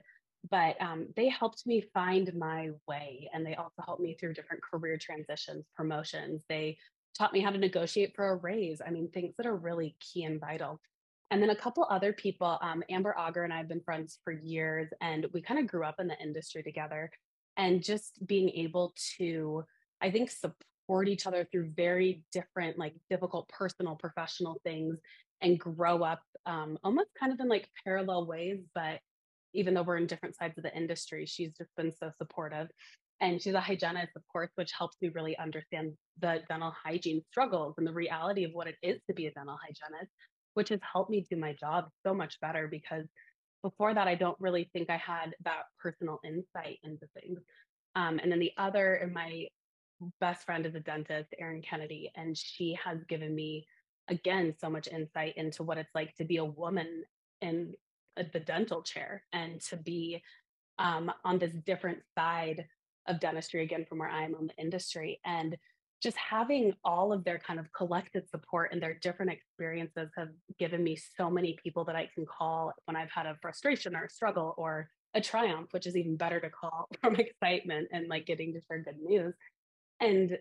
[0.49, 4.63] But um, they helped me find my way, and they also helped me through different
[4.63, 6.43] career transitions, promotions.
[6.49, 6.77] They
[7.17, 8.81] taught me how to negotiate for a raise.
[8.85, 10.79] I mean, things that are really key and vital.
[11.31, 14.33] And then a couple other people, um, Amber Auger and I have been friends for
[14.33, 17.09] years, and we kind of grew up in the industry together.
[17.57, 19.63] And just being able to,
[20.01, 24.99] I think, support each other through very different, like difficult personal, professional things
[25.41, 28.59] and grow up um, almost kind of in like parallel ways.
[28.73, 28.99] But
[29.55, 32.67] even though we're in different sides of the industry, she's just been so supportive.
[33.21, 37.75] And she's a hygienist, of course, which helps me really understand the dental hygiene struggles
[37.77, 40.11] and the reality of what it is to be a dental hygienist,
[40.53, 43.05] which has helped me do my job so much better because
[43.63, 47.39] before that, I don't really think I had that personal insight into things.
[47.95, 49.47] Um, and then the other, my
[50.19, 53.65] best friend is a dentist, Erin Kennedy, and she has given me
[54.07, 57.03] again so much insight into what it's like to be a woman
[57.41, 57.73] in
[58.33, 60.21] the dental chair and to be
[60.79, 62.65] um, on this different side
[63.07, 65.19] of dentistry again from where I am on the industry.
[65.25, 65.57] And
[66.01, 70.83] just having all of their kind of collective support and their different experiences have given
[70.83, 74.09] me so many people that I can call when I've had a frustration or a
[74.09, 78.53] struggle or a triumph, which is even better to call from excitement and like getting
[78.53, 79.33] to share good news.
[79.99, 80.37] And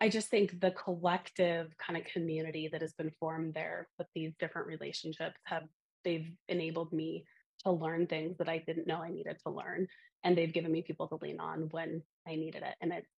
[0.00, 4.32] I just think the collective kind of community that has been formed there with these
[4.38, 5.64] different relationships have
[6.04, 7.24] they've enabled me
[7.64, 9.88] to learn things that I didn't know I needed to learn.
[10.24, 12.74] And they've given me people to lean on when I needed it.
[12.80, 13.08] And it's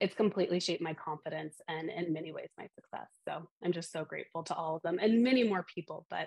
[0.00, 3.08] it's completely shaped my confidence and in many ways my success.
[3.28, 6.06] So I'm just so grateful to all of them and many more people.
[6.10, 6.26] But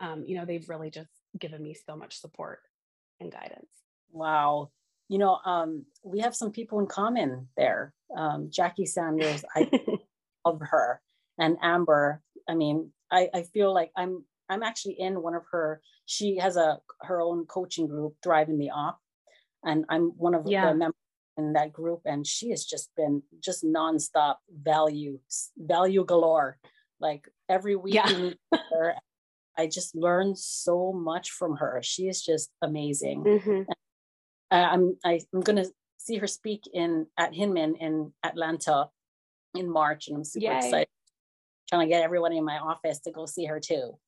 [0.00, 2.58] um, you know, they've really just given me so much support
[3.20, 3.70] and guidance.
[4.10, 4.70] Wow.
[5.08, 7.94] You know, um, we have some people in common there.
[8.16, 9.70] Um, Jackie Sanders, I
[10.44, 11.00] love her,
[11.38, 12.20] and Amber.
[12.48, 15.80] I mean, I, I feel like I'm I'm actually in one of her.
[16.06, 18.98] She has a her own coaching group, Thrive in the Op,
[19.64, 20.68] and I'm one of yeah.
[20.68, 20.94] the members
[21.36, 22.02] in that group.
[22.04, 25.18] And she has just been just nonstop value
[25.56, 26.58] value galore.
[27.00, 28.30] Like every week, yeah.
[28.70, 28.94] her,
[29.56, 31.80] I just learn so much from her.
[31.82, 33.24] She is just amazing.
[33.24, 33.70] Mm-hmm.
[34.50, 35.66] I'm I, I'm gonna
[35.98, 38.90] see her speak in at Hinman in Atlanta
[39.54, 40.56] in March, and I'm super Yay.
[40.56, 40.88] excited.
[41.68, 43.98] Trying to get everyone in my office to go see her too.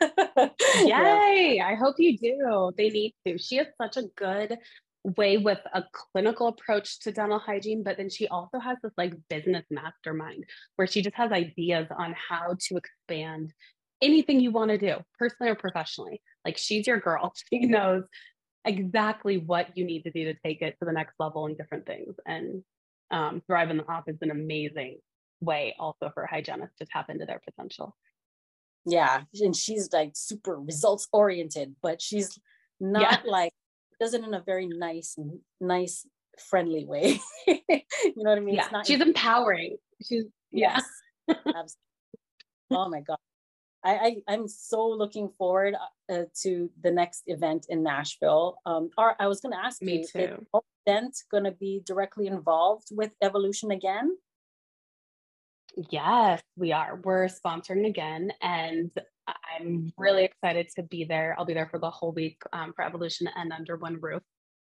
[0.00, 1.62] Yay!
[1.64, 2.72] I hope you do.
[2.76, 3.38] They need to.
[3.38, 4.58] She has such a good
[5.04, 9.14] way with a clinical approach to dental hygiene, but then she also has this like
[9.28, 10.44] business mastermind
[10.76, 13.52] where she just has ideas on how to expand
[14.02, 16.20] anything you want to do, personally or professionally.
[16.44, 17.32] Like she's your girl.
[17.50, 18.04] She knows
[18.64, 21.86] exactly what you need to do to take it to the next level and different
[21.86, 22.14] things.
[22.26, 22.62] And
[23.10, 24.98] um, Thrive in the Op is an amazing
[25.40, 27.96] way also for hygienists to tap into their potential.
[28.86, 29.22] Yeah.
[29.40, 32.38] And she's like super results oriented, but she's
[32.80, 33.30] not yeah.
[33.30, 33.52] like,
[34.00, 35.16] does it in a very nice,
[35.60, 36.06] nice,
[36.48, 37.20] friendly way.
[37.46, 37.82] you
[38.16, 38.54] know what I mean?
[38.54, 38.82] Yeah.
[38.82, 39.76] she's empowering.
[40.06, 40.82] She's, yes.
[41.28, 41.62] Yeah.
[42.70, 43.18] oh my God.
[43.84, 45.74] I, I am so looking forward
[46.10, 48.58] uh, to the next event in Nashville.
[48.66, 50.46] Um, or I was going to ask Me you, too.
[50.54, 54.16] is event going to be directly involved with Evolution again?
[55.76, 57.00] Yes, we are.
[57.04, 58.90] We're sponsoring again, and
[59.28, 61.34] I'm really excited to be there.
[61.38, 64.22] I'll be there for the whole week um, for Evolution and under one roof,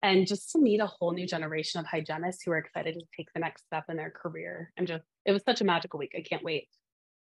[0.04, 3.28] and just to meet a whole new generation of hygienists who are excited to take
[3.34, 4.72] the next step in their career.
[4.78, 6.14] And just it was such a magical week.
[6.18, 6.70] I can't wait.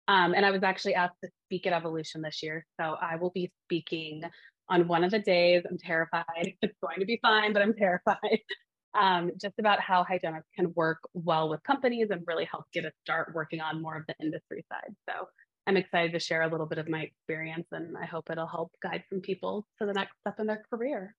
[0.07, 2.67] Um, and I was actually asked to speak at Evolution this year.
[2.81, 4.23] So I will be speaking
[4.69, 5.65] on one of the days.
[5.69, 6.25] I'm terrified.
[6.63, 8.19] It's going to be fine, but I'm terrified.
[8.95, 12.93] Um, just about how hygienists can work well with companies and really help get a
[13.03, 14.95] start working on more of the industry side.
[15.09, 15.27] So
[15.67, 18.71] I'm excited to share a little bit of my experience and I hope it'll help
[18.83, 21.17] guide some people to the next step in their career.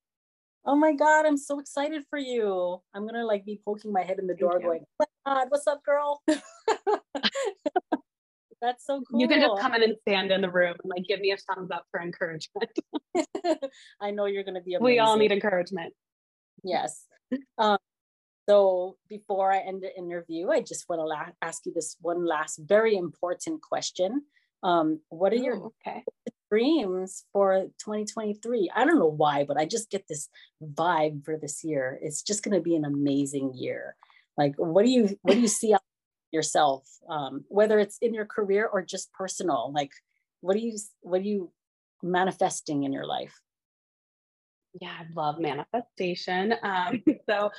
[0.66, 2.82] Oh my God, I'm so excited for you.
[2.94, 5.68] I'm gonna like be poking my head in the door going, oh my God, what's
[5.68, 6.22] up, girl?
[8.62, 9.22] That's so cool.
[9.22, 11.38] You can just come in and stand in the room and like give me a
[11.38, 12.72] thumbs up for encouragement.
[14.02, 14.86] I know you're going to be amazing.
[14.86, 15.94] We all need encouragement.
[16.64, 17.06] Yes.
[17.58, 17.78] Um,
[18.48, 22.26] so before I end the interview, I just want to la- ask you this one
[22.26, 24.24] last very important question.
[24.62, 26.04] Um, what are your okay.
[26.52, 28.72] dreams for 2023?
[28.76, 30.30] I don't know why, but I just get this
[30.62, 31.98] vibe for this year.
[32.02, 33.96] It's just going to be an amazing year.
[34.38, 35.74] Like, what do you what do you see
[36.36, 39.92] yourself um, whether it's in your career or just personal like
[40.42, 41.52] what do you what are you
[42.04, 43.40] manifesting in your life
[44.82, 47.50] yeah i love manifestation um, so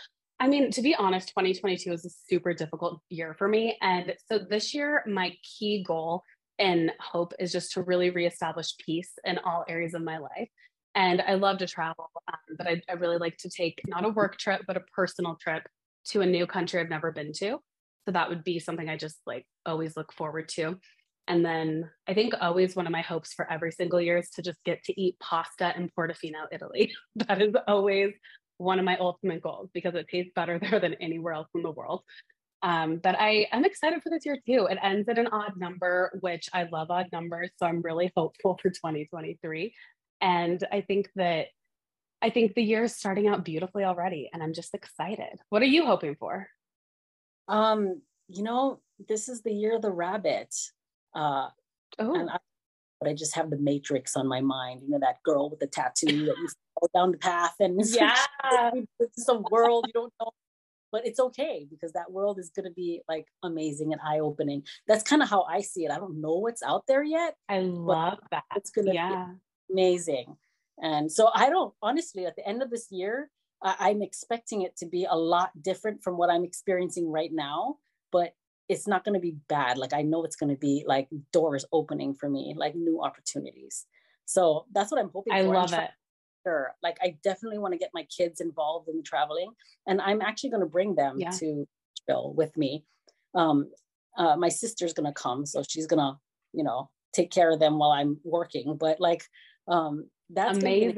[0.40, 4.38] i mean to be honest 2022 was a super difficult year for me and so
[4.38, 6.22] this year my key goal
[6.58, 10.48] and hope is just to really reestablish peace in all areas of my life
[10.94, 14.10] and i love to travel um, but I, I really like to take not a
[14.10, 15.66] work trip but a personal trip
[16.06, 17.58] to a new country i've never been to
[18.06, 20.78] so that would be something I just like always look forward to.
[21.28, 24.42] And then I think always one of my hopes for every single year is to
[24.42, 26.92] just get to eat pasta in Portofino, Italy.
[27.16, 28.12] that is always
[28.58, 31.70] one of my ultimate goals because it tastes better there than anywhere else in the
[31.70, 32.02] world.
[32.62, 34.66] Um, but I am excited for this year too.
[34.70, 37.50] It ends at an odd number, which I love odd numbers.
[37.56, 39.74] So I'm really hopeful for 2023.
[40.20, 41.48] And I think that
[42.22, 45.38] I think the year is starting out beautifully already, and I'm just excited.
[45.50, 46.48] What are you hoping for?
[47.46, 50.54] Um, you know, this is the year of the rabbit.
[51.16, 51.48] Uh,
[51.98, 52.14] oh.
[52.14, 52.38] And I,
[53.00, 54.82] but I just have the matrix on my mind.
[54.82, 56.48] You know, that girl with the tattoo that you
[56.78, 58.14] fall down the path and yeah,
[59.00, 60.30] it's a world you don't know.
[60.92, 64.62] But it's okay because that world is going to be like amazing and eye opening.
[64.86, 65.90] That's kind of how I see it.
[65.90, 67.34] I don't know what's out there yet.
[67.48, 68.44] I love that.
[68.54, 69.26] It's going to yeah.
[69.68, 70.36] be amazing.
[70.80, 73.30] And so I don't honestly at the end of this year,
[73.62, 77.76] I, am expecting it to be a lot different from what I'm experiencing right now,
[78.12, 78.34] but
[78.68, 79.78] it's not going to be bad.
[79.78, 83.86] Like I know it's going to be like doors opening for me, like new opportunities.
[84.24, 85.32] So that's what I'm hoping.
[85.32, 85.54] I for.
[85.54, 85.90] love it.
[86.44, 86.74] Sure.
[86.82, 89.50] Like I definitely want to get my kids involved in traveling,
[89.86, 91.30] and I'm actually going to bring them yeah.
[91.30, 91.66] to
[92.06, 92.84] Bill with me.
[93.34, 93.70] Um,
[94.16, 96.18] uh, my sister's going to come, so she's going to,
[96.52, 98.76] you know, take care of them while I'm working.
[98.78, 99.24] But like,
[99.68, 100.94] um, that's amazing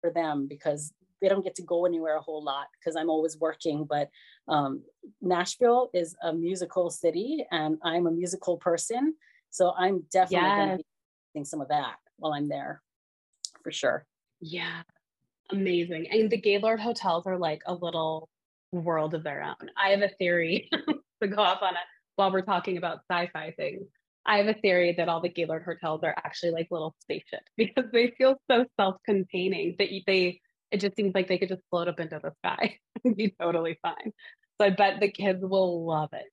[0.00, 3.38] for them because they don't get to go anywhere a whole lot because I'm always
[3.38, 3.84] working.
[3.88, 4.08] But
[4.48, 4.82] um,
[5.20, 9.14] Nashville is a musical city, and I'm a musical person,
[9.50, 10.56] so I'm definitely yes.
[10.56, 10.84] going to be
[11.34, 12.82] doing some of that while I'm there,
[13.62, 14.06] for sure.
[14.40, 14.82] Yeah,
[15.50, 16.08] amazing.
[16.10, 18.28] And the Gaylord hotels are like a little
[18.72, 19.70] world of their own.
[19.76, 20.68] I have a theory
[21.22, 23.86] to go off on it while we're talking about sci-fi things.
[24.26, 27.84] I have a theory that all the Gaylord hotels are actually like little spaceships because
[27.92, 30.40] they feel so self-containing that they
[30.70, 33.78] it just seems like they could just float up into the sky and be totally
[33.82, 34.12] fine.
[34.60, 36.26] So I bet the kids will love it.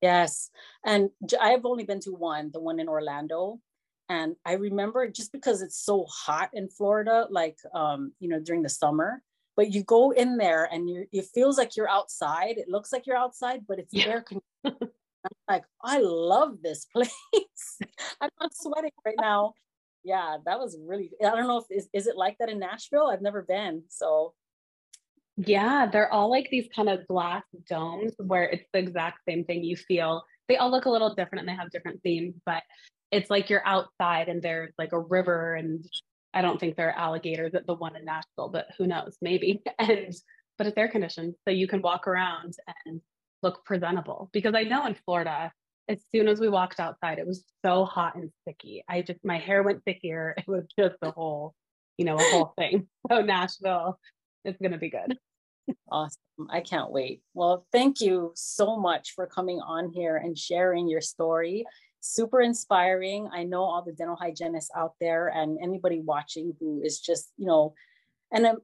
[0.00, 0.50] Yes.
[0.84, 1.10] And
[1.40, 3.60] I've only been to one, the one in Orlando.
[4.08, 8.62] And I remember just because it's so hot in Florida, like, um, you know, during
[8.62, 9.22] the summer,
[9.56, 12.56] but you go in there and you it feels like you're outside.
[12.56, 14.06] It looks like you're outside, but it's yeah.
[14.06, 14.90] air conditioned.
[15.24, 17.78] I'm like, I love this place.
[18.20, 19.52] I'm not sweating right now
[20.04, 23.10] yeah, that was really, I don't know if, is, is it like that in Nashville?
[23.12, 23.82] I've never been.
[23.88, 24.34] So
[25.36, 29.62] yeah, they're all like these kind of glass domes where it's the exact same thing
[29.62, 30.24] you feel.
[30.48, 32.62] They all look a little different and they have different themes, but
[33.12, 35.84] it's like you're outside and there's like a river and
[36.34, 39.62] I don't think there are alligators at the one in Nashville, but who knows, maybe.
[39.78, 40.12] And
[40.58, 43.00] but it's air conditioned, so you can walk around and
[43.44, 44.28] look presentable.
[44.32, 45.52] Because I know in Florida,
[45.88, 48.84] as soon as we walked outside, it was so hot and sticky.
[48.88, 50.34] I just my hair went thickier.
[50.38, 51.54] It was just a whole,
[51.96, 52.88] you know, a whole thing.
[53.10, 53.98] So Nashville,
[54.44, 55.16] it's gonna be good.
[55.90, 56.18] Awesome.
[56.50, 57.22] I can't wait.
[57.34, 61.66] Well, thank you so much for coming on here and sharing your story.
[62.00, 63.28] Super inspiring.
[63.32, 67.46] I know all the dental hygienists out there and anybody watching who is just, you
[67.46, 67.74] know,
[68.32, 68.58] and um,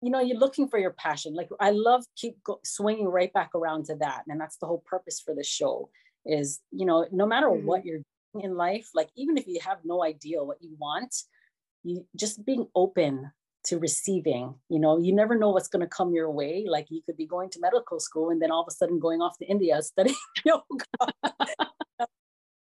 [0.00, 1.34] you know, you're looking for your passion.
[1.34, 4.82] Like I love keep go- swinging right back around to that, and that's the whole
[4.86, 5.90] purpose for the show
[6.28, 7.66] is you know no matter mm-hmm.
[7.66, 8.00] what you're
[8.32, 11.14] doing in life like even if you have no idea what you want
[11.82, 13.30] you just being open
[13.64, 16.64] to receiving you know you never know what's going to come your way.
[16.68, 19.20] Like you could be going to medical school and then all of a sudden going
[19.20, 21.12] off to india studying yoga.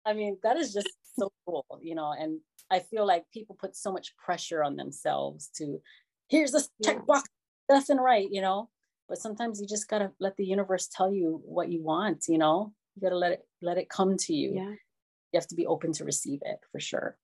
[0.05, 2.39] I mean that is just so cool you know and
[2.71, 5.79] i feel like people put so much pressure on themselves to
[6.27, 7.23] here's this checkbox
[7.69, 8.69] left and right you know?
[9.09, 12.37] But sometimes you just got to let the universe tell you what you want you
[12.37, 12.73] know?
[12.95, 14.53] You got to let it let it come to you.
[14.55, 14.69] Yeah.
[14.69, 17.17] You have to be open to receive it for sure.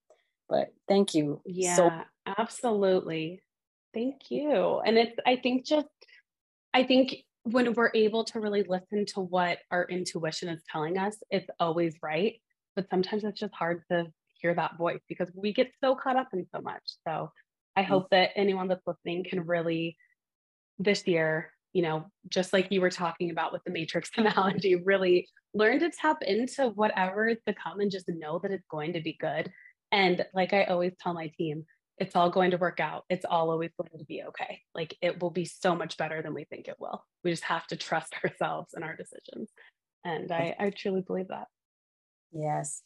[0.48, 1.92] But thank you yeah so-
[2.38, 3.42] absolutely.
[3.94, 4.80] Thank you.
[4.84, 5.88] And it's i think just
[6.74, 11.16] i think when we're able to really listen to what our intuition is telling us
[11.30, 12.40] it's always right.
[12.76, 16.28] But sometimes it's just hard to hear that voice because we get so caught up
[16.32, 16.82] in so much.
[17.06, 17.30] So
[17.76, 17.92] i mm-hmm.
[17.92, 19.96] hope that anyone that's listening can really
[20.78, 25.28] this year you know, just like you were talking about with the matrix analogy, really
[25.54, 29.00] learn to tap into whatever is to come and just know that it's going to
[29.00, 29.50] be good.
[29.92, 31.64] And like I always tell my team,
[31.98, 33.04] it's all going to work out.
[33.10, 34.60] It's all always going to be okay.
[34.74, 37.04] Like it will be so much better than we think it will.
[37.24, 39.50] We just have to trust ourselves and our decisions.
[40.04, 41.46] And I, I truly believe that.
[42.32, 42.82] Yes.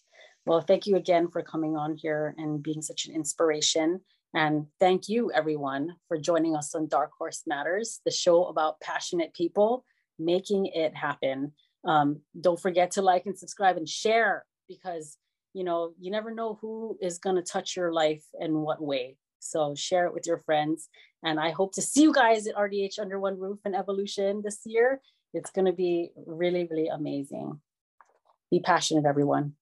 [0.47, 4.01] Well, thank you again for coming on here and being such an inspiration.
[4.35, 9.33] And thank you, everyone, for joining us on Dark Horse Matters, the show about passionate
[9.33, 9.85] people
[10.19, 11.53] making it happen.
[11.87, 15.19] Um, don't forget to like and subscribe and share because
[15.53, 19.17] you know you never know who is going to touch your life and what way.
[19.39, 20.89] So share it with your friends.
[21.23, 24.61] And I hope to see you guys at RDH Under One Roof and Evolution this
[24.65, 25.01] year.
[25.33, 27.61] It's going to be really, really amazing.
[28.51, 29.55] Be passionate, everyone.